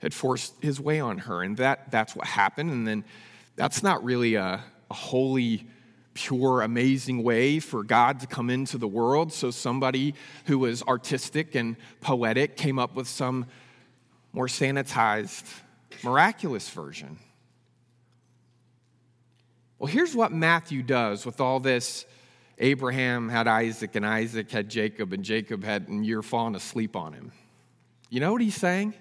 had 0.03 0.13
forced 0.13 0.53
his 0.61 0.79
way 0.79 0.99
on 0.99 1.17
her, 1.17 1.41
and 1.41 1.57
that, 1.57 1.89
that's 1.89 2.15
what 2.15 2.27
happened. 2.27 2.69
And 2.69 2.87
then 2.87 3.03
that's 3.55 3.81
not 3.81 4.03
really 4.03 4.35
a, 4.35 4.63
a 4.91 4.93
holy 4.93 5.65
pure, 6.13 6.61
amazing 6.61 7.23
way 7.23 7.59
for 7.59 7.83
God 7.83 8.19
to 8.19 8.27
come 8.27 8.49
into 8.49 8.77
the 8.77 8.87
world. 8.87 9.31
So 9.31 9.51
somebody 9.51 10.15
who 10.45 10.59
was 10.59 10.83
artistic 10.83 11.55
and 11.55 11.75
poetic 12.01 12.57
came 12.57 12.79
up 12.79 12.95
with 12.95 13.07
some 13.07 13.45
more 14.33 14.47
sanitized, 14.47 15.45
miraculous 16.03 16.69
version. 16.69 17.17
Well, 19.79 19.87
here's 19.87 20.15
what 20.15 20.31
Matthew 20.31 20.83
does 20.83 21.25
with 21.25 21.41
all 21.41 21.59
this 21.59 22.05
Abraham 22.59 23.27
had 23.27 23.47
Isaac, 23.47 23.95
and 23.95 24.05
Isaac 24.05 24.51
had 24.51 24.69
Jacob, 24.69 25.13
and 25.13 25.23
Jacob 25.23 25.63
had, 25.63 25.87
and 25.87 26.05
you're 26.05 26.21
falling 26.21 26.53
asleep 26.53 26.95
on 26.95 27.13
him. 27.13 27.31
You 28.09 28.19
know 28.19 28.31
what 28.33 28.41
he's 28.41 28.55
saying? 28.55 28.93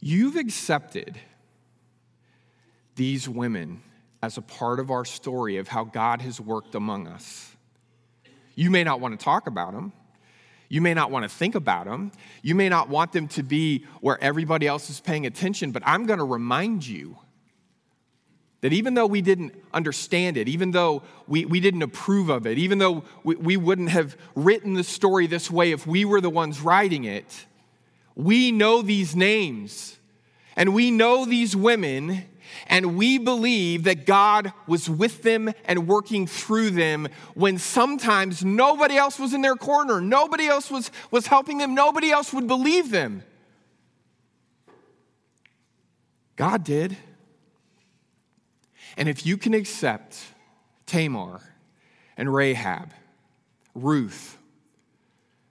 You've 0.00 0.36
accepted 0.36 1.18
these 2.94 3.28
women 3.28 3.82
as 4.22 4.36
a 4.36 4.42
part 4.42 4.80
of 4.80 4.90
our 4.90 5.04
story 5.04 5.56
of 5.56 5.68
how 5.68 5.84
God 5.84 6.22
has 6.22 6.40
worked 6.40 6.74
among 6.74 7.06
us. 7.06 7.56
You 8.54 8.70
may 8.70 8.82
not 8.82 9.00
want 9.00 9.18
to 9.18 9.24
talk 9.24 9.46
about 9.46 9.72
them. 9.72 9.92
You 10.68 10.80
may 10.80 10.92
not 10.92 11.10
want 11.10 11.22
to 11.22 11.28
think 11.28 11.54
about 11.54 11.86
them. 11.86 12.12
You 12.42 12.54
may 12.54 12.68
not 12.68 12.88
want 12.88 13.12
them 13.12 13.28
to 13.28 13.42
be 13.42 13.84
where 14.00 14.22
everybody 14.22 14.66
else 14.66 14.90
is 14.90 15.00
paying 15.00 15.24
attention, 15.24 15.70
but 15.70 15.82
I'm 15.86 16.06
going 16.06 16.18
to 16.18 16.24
remind 16.24 16.86
you 16.86 17.16
that 18.60 18.72
even 18.72 18.94
though 18.94 19.06
we 19.06 19.22
didn't 19.22 19.54
understand 19.72 20.36
it, 20.36 20.48
even 20.48 20.72
though 20.72 21.02
we, 21.26 21.44
we 21.44 21.60
didn't 21.60 21.82
approve 21.82 22.28
of 22.28 22.46
it, 22.46 22.58
even 22.58 22.78
though 22.78 23.04
we, 23.22 23.36
we 23.36 23.56
wouldn't 23.56 23.90
have 23.90 24.16
written 24.34 24.74
the 24.74 24.84
story 24.84 25.26
this 25.26 25.50
way 25.50 25.70
if 25.70 25.86
we 25.86 26.04
were 26.04 26.20
the 26.20 26.30
ones 26.30 26.60
writing 26.60 27.04
it, 27.04 27.46
we 28.16 28.50
know 28.50 28.82
these 28.82 29.14
names 29.14 29.96
and 30.56 30.74
we 30.74 30.90
know 30.90 31.24
these 31.24 31.54
women 31.54 32.24
and 32.66 32.96
we 32.96 33.18
believe 33.18 33.84
that 33.84 34.06
God 34.06 34.52
was 34.66 34.88
with 34.88 35.22
them 35.22 35.52
and 35.64 35.86
working 35.86 36.26
through 36.26 36.70
them 36.70 37.08
when 37.34 37.58
sometimes 37.58 38.44
nobody 38.44 38.96
else 38.96 39.18
was 39.18 39.34
in 39.34 39.42
their 39.42 39.56
corner, 39.56 40.00
nobody 40.00 40.46
else 40.46 40.70
was, 40.70 40.90
was 41.10 41.26
helping 41.26 41.58
them, 41.58 41.74
nobody 41.74 42.10
else 42.10 42.32
would 42.32 42.46
believe 42.46 42.90
them. 42.90 43.22
God 46.36 46.64
did. 46.64 46.96
And 48.96 49.08
if 49.08 49.26
you 49.26 49.36
can 49.36 49.54
accept 49.54 50.18
Tamar 50.86 51.40
and 52.16 52.32
Rahab, 52.32 52.90
Ruth, 53.74 54.38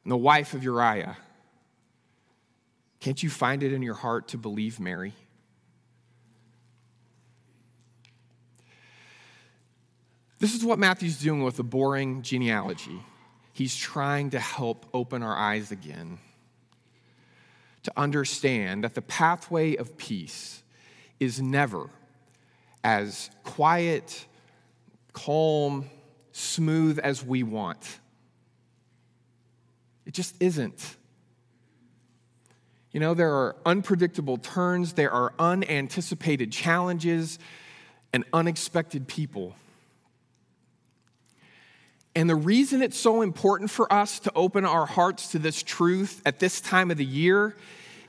and 0.03 0.11
the 0.11 0.17
wife 0.17 0.53
of 0.53 0.63
Uriah, 0.63 1.17
can't 2.99 3.21
you 3.21 3.29
find 3.29 3.63
it 3.63 3.73
in 3.73 3.81
your 3.81 3.93
heart 3.93 4.29
to 4.29 4.37
believe 4.37 4.79
Mary? 4.79 5.13
This 10.39 10.53
is 10.53 10.63
what 10.63 10.77
Matthew's 10.77 11.19
doing 11.19 11.43
with 11.43 11.57
the 11.57 11.63
boring 11.63 12.21
genealogy. 12.21 13.01
He's 13.53 13.75
trying 13.75 14.31
to 14.31 14.39
help 14.39 14.85
open 14.93 15.23
our 15.23 15.35
eyes 15.35 15.71
again 15.71 16.19
to 17.83 17.93
understand 17.97 18.83
that 18.83 18.93
the 18.93 19.01
pathway 19.01 19.75
of 19.75 19.97
peace 19.97 20.61
is 21.19 21.41
never 21.41 21.89
as 22.83 23.31
quiet, 23.43 24.25
calm, 25.13 25.89
smooth 26.33 26.99
as 26.99 27.25
we 27.25 27.41
want. 27.41 27.99
It 30.05 30.13
just 30.13 30.35
isn't. 30.39 30.95
You 32.91 32.99
know, 32.99 33.13
there 33.13 33.33
are 33.33 33.55
unpredictable 33.65 34.37
turns, 34.37 34.93
there 34.93 35.11
are 35.11 35.33
unanticipated 35.39 36.51
challenges, 36.51 37.39
and 38.13 38.23
unexpected 38.33 39.07
people. 39.07 39.55
And 42.17 42.27
the 42.27 42.35
reason 42.35 42.81
it's 42.81 42.97
so 42.97 43.21
important 43.21 43.69
for 43.69 43.93
us 43.93 44.17
to 44.21 44.31
open 44.33 44.65
our 44.65 44.87
hearts 44.87 45.33
to 45.33 45.37
this 45.37 45.61
truth 45.61 46.19
at 46.25 46.39
this 46.39 46.59
time 46.59 46.89
of 46.89 46.97
the 46.97 47.05
year 47.05 47.55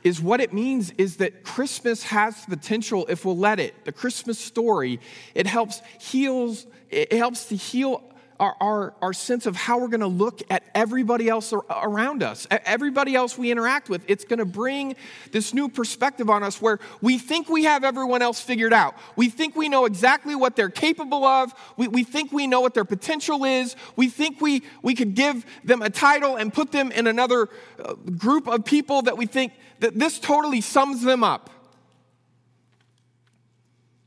is 0.03 0.19
what 0.19 0.41
it 0.41 0.51
means 0.55 0.93
is 0.93 1.19
that 1.19 1.45
Christmas 1.45 2.05
has 2.05 2.43
the 2.47 2.57
potential 2.57 3.05
if 3.11 3.27
we'll 3.27 3.37
let 3.37 3.61
it. 3.61 3.85
The 3.85 3.93
Christmas 3.93 4.39
story, 4.39 4.99
it 5.35 5.47
helps 5.47 5.83
heals, 6.01 6.67
it 6.89 7.13
helps 7.13 7.45
to 7.51 7.57
heal 7.57 8.03
our, 8.41 8.57
our, 8.61 8.95
our 9.03 9.13
sense 9.13 9.47
of 9.47 9.57
how 9.57 9.79
we're 9.79 9.89
going 9.89 10.01
to 10.01 10.07
look 10.07 10.43
at 10.51 10.63
everybody 10.75 11.29
else 11.29 11.53
around 11.53 12.23
us, 12.23 12.47
everybody 12.51 13.15
else 13.15 13.37
we 13.37 13.51
interact 13.51 13.89
with. 13.89 14.03
It's 14.07 14.25
going 14.25 14.39
to 14.39 14.45
bring 14.45 14.95
this 15.33 15.53
new 15.53 15.69
perspective 15.69 16.31
on 16.31 16.43
us 16.43 16.63
where 16.63 16.79
we 17.01 17.19
think 17.19 17.49
we 17.49 17.65
have 17.65 17.85
everyone 17.85 18.23
else 18.23 18.41
figured 18.41 18.73
out. 18.73 18.95
We 19.17 19.29
think 19.29 19.57
we 19.57 19.69
know 19.69 19.87
exactly 19.87 20.35
what 20.35 20.57
they're 20.57 20.71
capable 20.71 21.25
of. 21.25 21.53
We, 21.77 21.89
we 21.89 22.05
think 22.05 22.33
we 22.33 22.47
know 22.47 22.61
what 22.61 22.75
their 22.75 22.85
potential 22.85 23.45
is. 23.45 23.75
We 23.97 24.09
think 24.09 24.41
we, 24.41 24.63
we 24.83 24.95
could 24.95 25.15
give 25.15 25.45
them 25.65 25.83
a 25.83 25.91
title 25.91 26.37
and 26.37 26.53
put 26.53 26.71
them 26.71 26.93
in 26.93 27.07
another 27.07 27.49
uh, 27.83 27.95
group 27.95 28.47
of 28.47 28.65
people 28.65 29.03
that 29.03 29.17
we 29.17 29.27
think 29.27 29.53
that 29.81 29.99
this 29.99 30.19
totally 30.19 30.61
sums 30.61 31.03
them 31.03 31.25
up. 31.25 31.51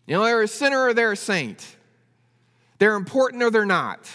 You 0.08 0.17
know, 0.17 0.24
they're 0.24 0.41
a 0.41 0.48
sinner 0.48 0.88
or 0.88 0.94
they're 0.94 1.13
a 1.13 1.17
saint. 1.17 1.78
They're 2.82 2.96
important 2.96 3.44
or 3.44 3.52
they're 3.52 3.63
not. 3.63 4.10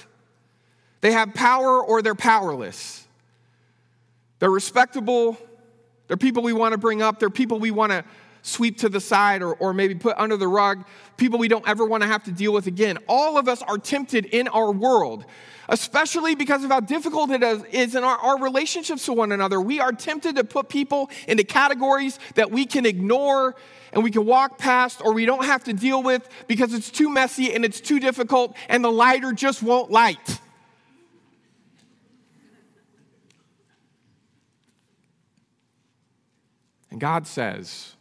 They 1.01 1.13
have 1.13 1.35
power 1.35 1.81
or 1.81 2.03
they're 2.03 2.17
powerless. 2.17 3.07
They're 4.41 4.51
respectable. 4.51 5.39
They're 6.09 6.17
people 6.17 6.43
we 6.43 6.53
want 6.53 6.73
to 6.73 6.79
bring 6.79 7.01
up. 7.01 7.21
They're 7.21 7.31
people 7.31 7.61
we 7.61 7.71
want 7.71 7.93
to 7.93 8.05
sweep 8.43 8.79
to 8.79 8.89
the 8.89 8.99
side 8.99 9.41
or, 9.41 9.55
or 9.55 9.73
maybe 9.73 9.95
put 9.95 10.19
under 10.19 10.37
the 10.37 10.49
rug. 10.49 10.85
People 11.17 11.39
we 11.39 11.47
don't 11.47 11.67
ever 11.69 11.85
want 11.85 12.03
to 12.03 12.09
have 12.09 12.25
to 12.25 12.33
deal 12.33 12.53
with 12.53 12.67
again. 12.67 12.99
All 13.09 13.39
of 13.39 13.47
us 13.47 13.63
are 13.63 13.79
tempted 13.79 14.25
in 14.25 14.49
our 14.49 14.73
world, 14.73 15.25
especially 15.69 16.35
because 16.35 16.65
of 16.65 16.71
how 16.73 16.81
difficult 16.81 17.31
it 17.31 17.45
is 17.73 17.95
in 17.95 18.03
our, 18.03 18.19
our 18.19 18.43
relationships 18.43 19.05
to 19.07 19.13
one 19.13 19.31
another. 19.31 19.61
We 19.61 19.79
are 19.79 19.93
tempted 19.93 20.35
to 20.35 20.43
put 20.43 20.69
people 20.69 21.09
into 21.29 21.45
categories 21.45 22.19
that 22.35 22.51
we 22.51 22.67
can 22.67 22.85
ignore 22.85 23.55
and 23.93 24.03
we 24.03 24.11
can 24.11 24.25
walk 24.25 24.59
past 24.59 25.01
or 25.05 25.13
we 25.13 25.27
don't 25.27 25.45
have 25.45 25.65
to 25.65 25.73
deal 25.73 26.03
with 26.03 26.29
because 26.47 26.75
it's 26.75 26.91
too 26.91 27.09
messy 27.09 27.55
and 27.55 27.65
it's 27.65 27.81
too 27.81 28.01
difficult 28.01 28.57
and 28.69 28.85
the 28.85 28.91
lighter 28.91 29.33
just 29.33 29.63
won't 29.63 29.91
light. 29.91 30.41
And 36.91 37.01
God 37.01 37.27
says, 37.27 37.95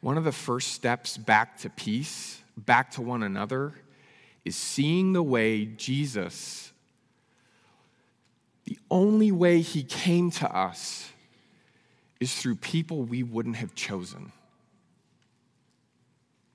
one 0.00 0.18
of 0.18 0.24
the 0.24 0.32
first 0.32 0.72
steps 0.72 1.16
back 1.16 1.58
to 1.60 1.70
peace, 1.70 2.42
back 2.56 2.90
to 2.90 3.00
one 3.00 3.22
another, 3.22 3.72
is 4.44 4.56
seeing 4.56 5.12
the 5.12 5.22
way 5.22 5.64
Jesus, 5.64 6.72
the 8.64 8.78
only 8.90 9.32
way 9.32 9.60
he 9.60 9.82
came 9.82 10.30
to 10.32 10.54
us, 10.54 11.08
is 12.24 12.34
through 12.34 12.56
people 12.56 13.02
we 13.02 13.22
wouldn't 13.22 13.56
have 13.56 13.74
chosen 13.74 14.32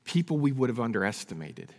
people 0.09 0.39
we 0.39 0.51
would 0.51 0.69
have 0.69 0.79
underestimated, 0.79 1.71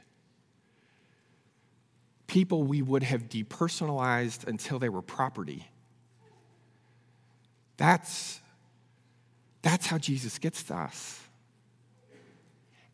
people 2.28 2.62
we 2.62 2.80
would 2.80 3.02
have 3.02 3.28
depersonalized 3.28 4.46
until 4.46 4.78
they 4.78 4.88
were 4.88 5.02
property. 5.02 5.66
That's, 7.76 8.38
that's 9.62 9.86
how 9.86 9.98
Jesus 9.98 10.38
gets 10.38 10.62
to 10.64 10.76
us. 10.76 11.20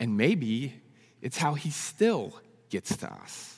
And 0.00 0.16
maybe 0.16 0.72
it's 1.20 1.37
how 1.37 1.52
he 1.52 1.68
still 1.68 2.32
gets 2.70 2.96
to 2.96 3.12
us. 3.12 3.56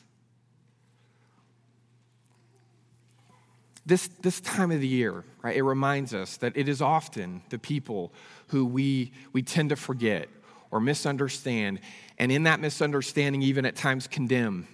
This, 3.89 4.09
this 4.21 4.39
time 4.43 4.71
of 4.71 4.83
the 4.83 4.87
year, 4.87 5.25
right, 5.41 5.57
it 5.57 5.63
reminds 5.63 6.13
us 6.13 6.37
that 6.37 6.55
it 6.59 6.69
is 6.69 6.83
often 6.83 7.41
the 7.49 7.59
people 7.59 8.13
who 8.49 8.67
we, 8.67 9.13
we 9.33 9.41
tend 9.41 9.71
to 9.71 9.77
forget 9.77 10.29
or 10.71 10.79
misunderstand, 10.79 11.81
and 12.19 12.31
in 12.31 12.43
that 12.43 12.61
misunderstanding, 12.61 13.41
even 13.41 13.65
at 13.65 13.77
times 13.77 14.07
condemn. 14.07 14.69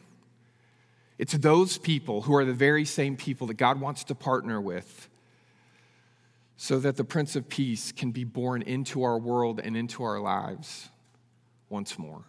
It's 1.17 1.33
those 1.35 1.79
people 1.79 2.23
who 2.23 2.35
are 2.35 2.45
the 2.45 2.53
very 2.53 2.85
same 2.85 3.17
people 3.17 3.47
that 3.47 3.55
God 3.55 3.81
wants 3.81 4.03
to 4.03 4.17
partner 4.17 4.61
with 4.61 5.09
so 6.57 6.81
that 6.81 6.97
the 6.97 7.05
Prince 7.05 7.37
of 7.37 7.49
Peace 7.49 7.93
can 7.93 8.11
be 8.11 8.25
born 8.25 8.63
into 8.63 9.05
our 9.05 9.17
world 9.17 9.61
and 9.63 9.77
into 9.77 10.03
our 10.03 10.19
lives 10.19 10.89
once 11.69 12.01
more. 12.01 12.25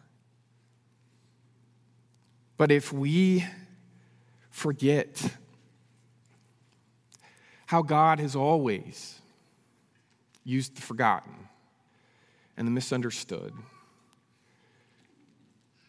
But 2.57 2.71
if 2.71 2.93
we 2.93 3.43
forget 4.51 5.35
how 7.65 7.81
God 7.81 8.19
has 8.19 8.35
always 8.35 9.19
used 10.43 10.75
the 10.75 10.81
forgotten, 10.81 11.33
and 12.55 12.67
the 12.67 12.71
misunderstood. 12.71 13.53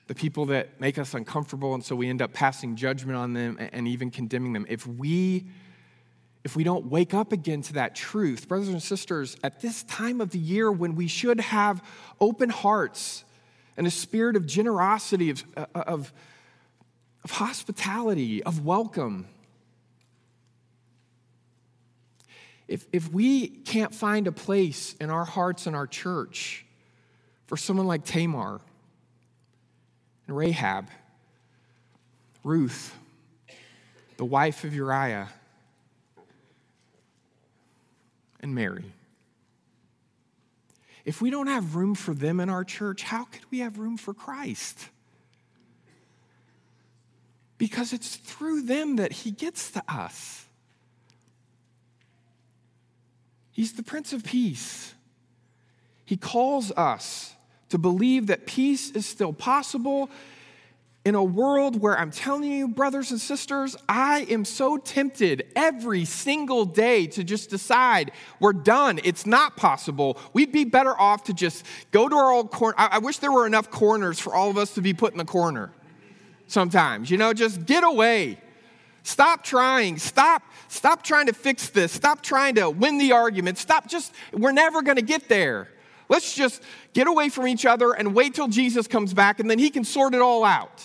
The 0.06 0.14
people 0.14 0.46
that 0.46 0.80
make 0.80 0.98
us 0.98 1.14
uncomfortable, 1.14 1.74
and 1.74 1.84
so 1.84 1.94
we 1.94 2.08
end 2.08 2.22
up 2.22 2.32
passing 2.32 2.76
judgment 2.76 3.16
on 3.16 3.34
them 3.34 3.58
and 3.60 3.86
even 3.86 4.10
condemning 4.10 4.52
them. 4.52 4.66
If 4.68 4.86
we 4.86 5.46
if 6.46 6.54
we 6.54 6.62
don't 6.62 6.86
wake 6.86 7.12
up 7.12 7.32
again 7.32 7.60
to 7.62 7.72
that 7.72 7.96
truth, 7.96 8.46
brothers 8.46 8.68
and 8.68 8.80
sisters, 8.80 9.36
at 9.42 9.60
this 9.60 9.82
time 9.82 10.20
of 10.20 10.30
the 10.30 10.38
year 10.38 10.70
when 10.70 10.94
we 10.94 11.08
should 11.08 11.40
have 11.40 11.82
open 12.20 12.50
hearts 12.50 13.24
and 13.76 13.84
a 13.84 13.90
spirit 13.90 14.36
of 14.36 14.46
generosity, 14.46 15.30
of, 15.30 15.44
uh, 15.56 15.66
of, 15.74 16.12
of 17.24 17.30
hospitality, 17.32 18.44
of 18.44 18.64
welcome, 18.64 19.26
If, 22.68 22.87
if 22.92 23.12
we 23.12 23.48
can't 23.48 23.94
find 23.94 24.26
a 24.26 24.33
place 24.33 24.94
in 25.00 25.11
our 25.11 25.24
hearts 25.24 25.66
and 25.66 25.76
our 25.76 25.87
church 25.87 26.64
for 27.46 27.57
someone 27.57 27.87
like 27.87 28.05
Tamar 28.05 28.61
and 30.26 30.37
Rahab, 30.37 30.88
Ruth, 32.42 32.94
the 34.16 34.24
wife 34.24 34.64
of 34.64 34.74
Uriah, 34.74 35.29
and 38.40 38.55
Mary, 38.55 38.85
if 41.05 41.22
we 41.22 41.31
don't 41.31 41.46
have 41.46 41.76
room 41.76 41.94
for 41.94 42.12
them 42.14 42.40
in 42.40 42.50
our 42.50 42.64
church, 42.64 43.05
how 43.05 43.24
could 43.26 43.44
we 43.52 43.61
have 43.61 43.79
room 43.79 43.96
for 43.96 44.12
Christ? 44.12 44.88
Because 47.59 47.92
it's 47.92 48.16
through 48.16 48.62
them 48.62 48.96
that 48.96 49.12
he 49.12 49.31
gets 49.31 49.70
to 49.70 49.83
us. 49.88 50.45
He's 53.57 53.73
the 53.73 53.83
Prince 53.83 54.12
of 54.12 54.23
Peace. 54.23 54.92
He 56.05 56.19
calls 56.19 56.71
us 56.73 57.35
to 57.71 57.79
believe 57.79 58.27
that 58.27 58.45
peace 58.45 58.90
is 58.90 59.07
still 59.07 59.33
possible 59.33 60.11
in 61.07 61.14
a 61.14 61.25
world 61.25 61.81
where 61.81 61.99
I'm 61.99 62.11
telling 62.11 62.53
you, 62.53 62.69
brothers 62.69 63.12
and 63.12 63.19
sisters, 63.19 63.75
I 63.88 64.27
am 64.29 64.45
so 64.45 64.77
tempted 64.77 65.47
every 65.57 66.05
single 66.05 66.66
day 66.66 67.07
to 67.07 67.25
just 67.25 67.49
decide 67.49 68.12
we're 68.40 68.53
done. 68.53 69.01
It's 69.05 69.25
not 69.25 69.57
possible. 69.57 70.19
We'd 70.35 70.53
be 70.53 70.64
better 70.64 70.92
off 71.01 71.25
to 71.25 71.33
just 71.33 71.64
go 71.92 72.11
to 72.11 72.14
our 72.14 72.33
old 72.33 72.51
corner. 72.51 72.75
I, 72.77 72.99
wish 72.99 73.21
there 73.21 73.33
were 73.33 73.47
enough 73.47 73.71
corners 73.71 74.21
for 74.21 74.35
all 74.35 74.51
of 74.51 74.59
us 74.59 74.75
to 74.75 74.83
be 74.83 74.92
put 74.92 75.12
in 75.12 75.19
the 75.19 75.25
corner 75.25 75.73
sometimes. 76.47 77.11
You 77.11 77.16
know, 77.16 77.33
just 77.33 77.64
get 77.64 77.85
away. 77.85 78.38
Stop 79.07 79.45
trying. 79.45 79.99
Stop, 79.99 80.42
stop 80.66 81.05
trying 81.05 81.27
to 81.27 81.33
fix 81.33 81.69
this. 81.69 81.92
Stop 81.92 82.23
trying 82.23 82.57
to 82.57 82.69
win 82.69 82.99
the 82.99 83.12
argument. 83.12 83.57
Stop 83.57 83.87
just, 83.87 84.12
we're 84.33 84.51
never 84.51 84.83
going 84.83 84.97
to 84.97 85.03
get 85.03 85.29
there. 85.29 85.69
Let's 86.09 86.35
just 86.35 86.61
get 86.92 87.07
away 87.07 87.29
from 87.29 87.47
each 87.47 87.64
other 87.64 87.92
and 87.92 88.16
wait 88.16 88.35
till 88.35 88.49
Jesus 88.49 88.88
comes 88.88 89.14
back 89.14 89.38
and 89.38 89.49
then 89.49 89.61
he 89.61 89.71
can 89.71 89.85
sort 89.85 90.12
it 90.12 90.21
all 90.21 90.45
out. 90.45 90.83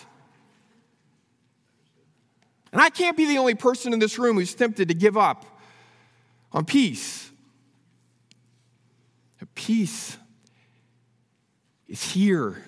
And 2.72 2.80
I 2.80 2.92
can't 2.92 3.18
be 3.18 3.26
the 3.26 3.40
only 3.40 3.56
person 3.56 3.92
in 3.92 3.98
this 3.98 4.20
room 4.20 4.36
who's 4.36 4.54
tempted 4.54 4.90
to 4.90 4.94
give 4.94 5.18
up 5.18 5.44
on 6.52 6.64
peace. 6.64 7.32
Peace 9.56 10.16
is 11.88 12.04
here. 12.04 12.64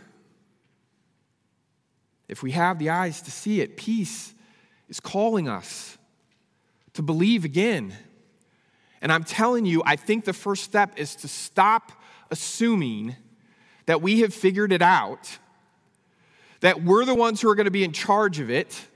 If 2.28 2.42
we 2.42 2.52
have 2.54 2.80
the 2.80 2.89
eyes 2.89 3.22
to 3.22 3.30
see 3.30 3.62
it, 3.62 3.78
peace 3.78 4.34
is 4.89 5.00
calling 5.00 5.48
us 5.48 5.98
to 6.93 7.02
believe 7.02 7.46
again. 7.46 7.93
And 9.02 9.12
I'm 9.12 9.24
telling 9.24 9.65
you, 9.65 9.84
I 9.86 9.96
think 9.96 10.26
the 10.26 10.34
first 10.34 10.63
step 10.63 10.93
is 10.98 11.15
to 11.17 11.28
stop 11.28 11.91
assuming 12.32 13.15
that 13.86 14.02
we 14.02 14.22
have 14.22 14.34
figured 14.34 14.72
it 14.72 14.82
out, 14.82 15.38
that 16.62 16.84
we're 16.84 17.06
the 17.06 17.15
ones 17.15 17.41
who 17.41 17.50
are 17.50 17.56
going 17.56 17.65
to 17.65 17.72
be 17.72 17.84
in 17.84 17.91
charge 17.91 18.39
of 18.39 18.50
it, 18.50 18.88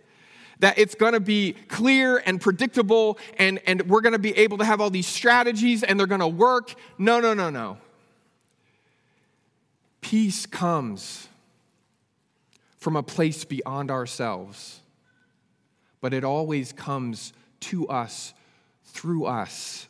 that 0.60 0.78
it's 0.78 0.95
going 0.95 1.13
to 1.13 1.19
be 1.19 1.54
clear 1.67 2.23
and 2.26 2.39
predictable, 2.39 3.19
and, 3.38 3.60
and 3.67 3.88
we're 3.89 4.02
going 4.02 4.13
to 4.13 4.19
be 4.19 4.36
able 4.38 4.58
to 4.58 4.65
have 4.65 4.82
all 4.82 4.89
these 4.89 5.08
strategies 5.08 5.84
and 5.84 6.00
they're 6.00 6.08
going 6.08 6.21
to 6.21 6.28
work. 6.28 6.73
No, 6.97 7.19
no, 7.19 7.34
no, 7.34 7.50
no. 7.50 7.78
Peace 10.02 10.45
comes 10.45 11.28
from 12.78 12.95
a 12.95 13.04
place 13.04 13.43
beyond 13.43 13.91
ourselves 13.91 14.80
but 16.01 16.13
it 16.13 16.23
always 16.23 16.73
comes 16.73 17.33
to 17.60 17.88
us 17.88 18.33
through 18.86 19.25
us. 19.25 19.88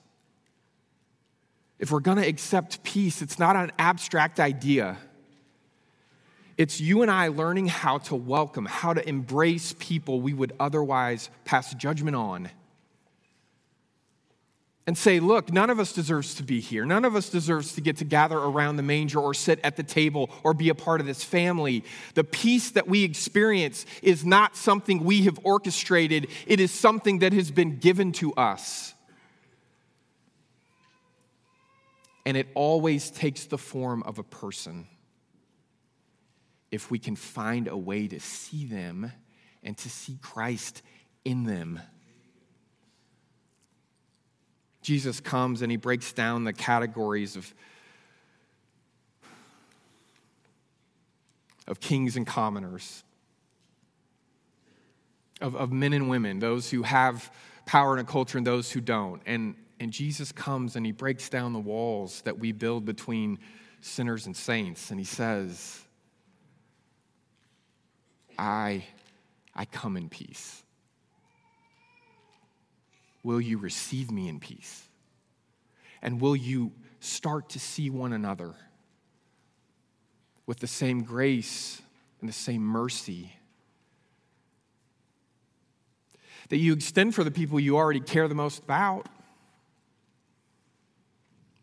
If 1.80 1.92
we're 1.92 2.00
going 2.00 2.18
to 2.18 2.28
accept 2.28 2.84
peace, 2.84 3.22
it's 3.22 3.38
not 3.38 3.56
an 3.56 3.72
abstract 3.78 4.40
idea. 4.40 4.98
It's 6.58 6.82
you 6.82 7.04
and 7.04 7.12
I 7.12 7.28
learning 7.28 7.68
how 7.68 8.00
to 8.00 8.16
welcome, 8.16 8.66
how 8.66 8.94
to 8.94 9.08
embrace 9.08 9.76
people 9.78 10.22
we 10.22 10.34
would 10.34 10.54
otherwise 10.60 11.30
pass 11.46 11.74
judgment 11.76 12.16
on. 12.16 12.50
And 14.88 14.98
say, 14.98 15.20
look, 15.20 15.52
none 15.52 15.70
of 15.70 15.82
us 15.82 15.92
deserves 15.92 16.34
to 16.36 16.44
be 16.44 16.62
here. 16.62 16.86
None 16.86 17.04
of 17.04 17.14
us 17.14 17.30
deserves 17.30 17.74
to 17.74 17.82
get 17.82 17.98
to 17.98 18.06
gather 18.06 18.38
around 18.38 18.78
the 18.78 18.84
manger 18.84 19.20
or 19.20 19.34
sit 19.34 19.60
at 19.62 19.76
the 19.76 19.84
table 19.84 20.30
or 20.44 20.54
be 20.54 20.70
a 20.70 20.76
part 20.76 21.02
of 21.02 21.06
this 21.06 21.26
family. 21.26 21.84
The 22.14 22.24
peace 22.24 22.72
that 22.72 22.88
we 22.88 23.04
experience 23.04 23.86
is 24.02 24.26
not 24.26 24.56
something 24.56 25.04
we 25.04 25.24
have 25.24 25.38
orchestrated, 25.44 26.28
it 26.46 26.62
is 26.62 26.72
something 26.72 27.20
that 27.20 27.34
has 27.34 27.52
been 27.52 27.80
given 27.80 28.14
to 28.14 28.34
us. 28.36 28.94
And 32.26 32.38
it 32.38 32.48
always 32.56 33.12
takes 33.12 33.46
the 33.46 33.58
form 33.58 34.04
of 34.04 34.20
a 34.20 34.24
person 34.24 34.88
if 36.72 36.90
we 36.90 37.00
can 37.00 37.18
find 37.18 37.68
a 37.68 37.78
way 37.78 38.08
to 38.08 38.22
see 38.22 38.66
them 38.66 39.12
and 39.64 39.78
to 39.80 39.90
see 39.90 40.18
Christ 40.22 40.82
in 41.26 41.44
them. 41.44 41.82
Jesus 44.88 45.20
comes 45.20 45.62
and 45.62 45.70
he 45.70 45.76
breaks 45.76 46.14
down 46.14 46.46
the 46.46 46.54
categories 46.54 47.36
of, 47.36 47.54
of 51.68 51.82
kings 51.82 52.16
and 52.16 52.26
commoners, 52.26 53.04
of, 55.42 55.58
of 55.58 55.74
men 55.74 55.92
and 55.92 56.10
women, 56.10 56.40
those 56.40 56.70
who 56.70 56.84
have 56.84 57.30
power 57.66 57.96
in 57.96 58.00
a 58.00 58.08
culture 58.08 58.38
and 58.38 58.48
those 58.48 58.72
who 58.72 58.80
don't. 58.80 59.22
And, 59.26 59.56
and 59.82 59.92
Jesus 59.92 60.32
comes 60.32 60.78
and 60.78 60.86
he 60.86 60.94
breaks 60.94 61.28
down 61.28 61.52
the 61.52 61.60
walls 61.60 62.22
that 62.22 62.40
we 62.40 62.54
build 62.54 62.86
between 62.86 63.40
sinners 63.82 64.26
and 64.26 64.38
saints. 64.38 64.90
And 64.90 64.98
he 64.98 65.06
says, 65.06 65.82
I, 68.40 68.86
I 69.54 69.66
come 69.66 69.98
in 69.98 70.08
peace. 70.08 70.64
Will 73.24 73.42
you 73.42 73.58
receive 73.58 74.12
me 74.12 74.28
in 74.28 74.40
peace? 74.40 74.88
And 76.02 76.22
will 76.22 76.36
you 76.36 76.72
start 77.00 77.50
to 77.50 77.60
see 77.60 77.90
one 77.90 78.14
another 78.14 78.54
with 80.46 80.60
the 80.60 80.68
same 80.68 81.04
grace 81.04 81.82
and 82.22 82.30
the 82.30 82.34
same 82.34 82.62
mercy 82.62 83.34
that 86.50 86.58
you 86.58 86.74
extend 86.74 87.14
for 87.14 87.24
the 87.24 87.32
people 87.32 87.60
you 87.60 87.76
already 87.76 88.00
care 88.00 88.28
the 88.28 88.36
most 88.36 88.64
about? 88.64 89.08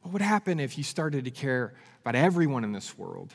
What 0.03 0.13
would 0.13 0.23
happen 0.23 0.61
if 0.61 0.77
you 0.77 0.85
started 0.85 1.25
to 1.25 1.31
care 1.31 1.73
about 2.03 2.15
everyone 2.15 2.65
in 2.65 2.73
this 2.73 2.99
world? 2.99 3.35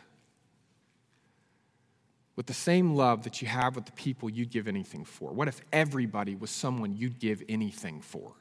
With 2.40 2.46
the 2.46 2.54
same 2.54 2.96
love 2.96 3.24
that 3.26 3.42
you 3.42 3.50
have 3.50 3.76
with 3.76 3.86
the 3.86 3.92
people 3.92 4.30
you'd 4.30 4.50
give 4.50 4.66
anything 4.66 5.04
for? 5.04 5.34
What 5.34 5.50
if 5.50 5.60
everybody 5.74 6.36
was 6.36 6.50
someone 6.50 6.96
you'd 6.96 7.20
give 7.20 7.44
anything 7.50 8.00
for? 8.00 8.32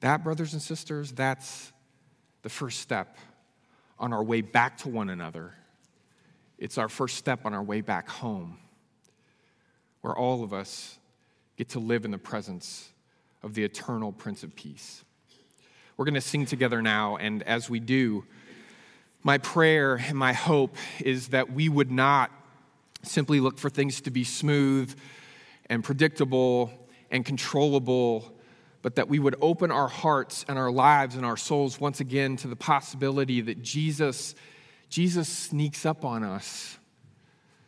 That, 0.00 0.22
brothers 0.22 0.52
and 0.52 0.60
sisters, 0.60 1.10
that's 1.10 1.72
the 2.42 2.50
first 2.50 2.80
step 2.80 3.16
on 3.98 4.12
our 4.12 4.22
way 4.22 4.42
back 4.42 4.76
to 4.80 4.90
one 4.90 5.08
another. 5.08 5.54
It's 6.58 6.76
our 6.76 6.90
first 6.90 7.16
step 7.16 7.46
on 7.46 7.54
our 7.54 7.62
way 7.62 7.80
back 7.80 8.10
home, 8.10 8.58
where 10.02 10.14
all 10.14 10.44
of 10.44 10.52
us 10.52 10.98
get 11.56 11.70
to 11.70 11.78
live 11.78 12.04
in 12.04 12.10
the 12.10 12.18
presence 12.18 12.90
of 13.42 13.54
the 13.54 13.64
eternal 13.64 14.12
Prince 14.12 14.42
of 14.42 14.54
Peace. 14.54 15.02
We're 15.96 16.04
going 16.04 16.12
to 16.12 16.20
sing 16.20 16.44
together 16.44 16.82
now, 16.82 17.16
and 17.16 17.42
as 17.44 17.70
we 17.70 17.80
do, 17.80 18.26
my 19.26 19.38
prayer 19.38 19.96
and 19.96 20.16
my 20.16 20.32
hope 20.32 20.76
is 21.00 21.28
that 21.30 21.52
we 21.52 21.68
would 21.68 21.90
not 21.90 22.30
simply 23.02 23.40
look 23.40 23.58
for 23.58 23.68
things 23.68 24.00
to 24.02 24.12
be 24.12 24.22
smooth 24.22 24.96
and 25.68 25.82
predictable 25.82 26.70
and 27.10 27.24
controllable, 27.24 28.32
but 28.82 28.94
that 28.94 29.08
we 29.08 29.18
would 29.18 29.34
open 29.40 29.72
our 29.72 29.88
hearts 29.88 30.44
and 30.48 30.56
our 30.56 30.70
lives 30.70 31.16
and 31.16 31.26
our 31.26 31.36
souls 31.36 31.80
once 31.80 31.98
again 31.98 32.36
to 32.36 32.46
the 32.46 32.54
possibility 32.54 33.40
that 33.40 33.60
Jesus, 33.64 34.36
Jesus 34.90 35.28
sneaks 35.28 35.84
up 35.84 36.04
on 36.04 36.22
us, 36.22 36.78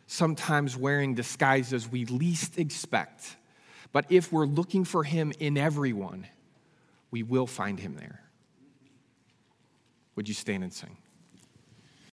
sometimes 0.07 0.77
wearing 0.77 1.13
disguises 1.13 1.91
we 1.91 2.05
least 2.05 2.57
expect. 2.57 3.35
But 3.91 4.05
if 4.07 4.31
we're 4.31 4.45
looking 4.45 4.85
for 4.85 5.03
him 5.03 5.33
in 5.39 5.57
everyone, 5.57 6.25
we 7.11 7.21
will 7.21 7.47
find 7.47 7.81
him 7.81 7.95
there. 7.95 8.21
Would 10.15 10.29
you 10.29 10.33
stand 10.33 10.63
and 10.63 10.71
sing? 10.71 10.95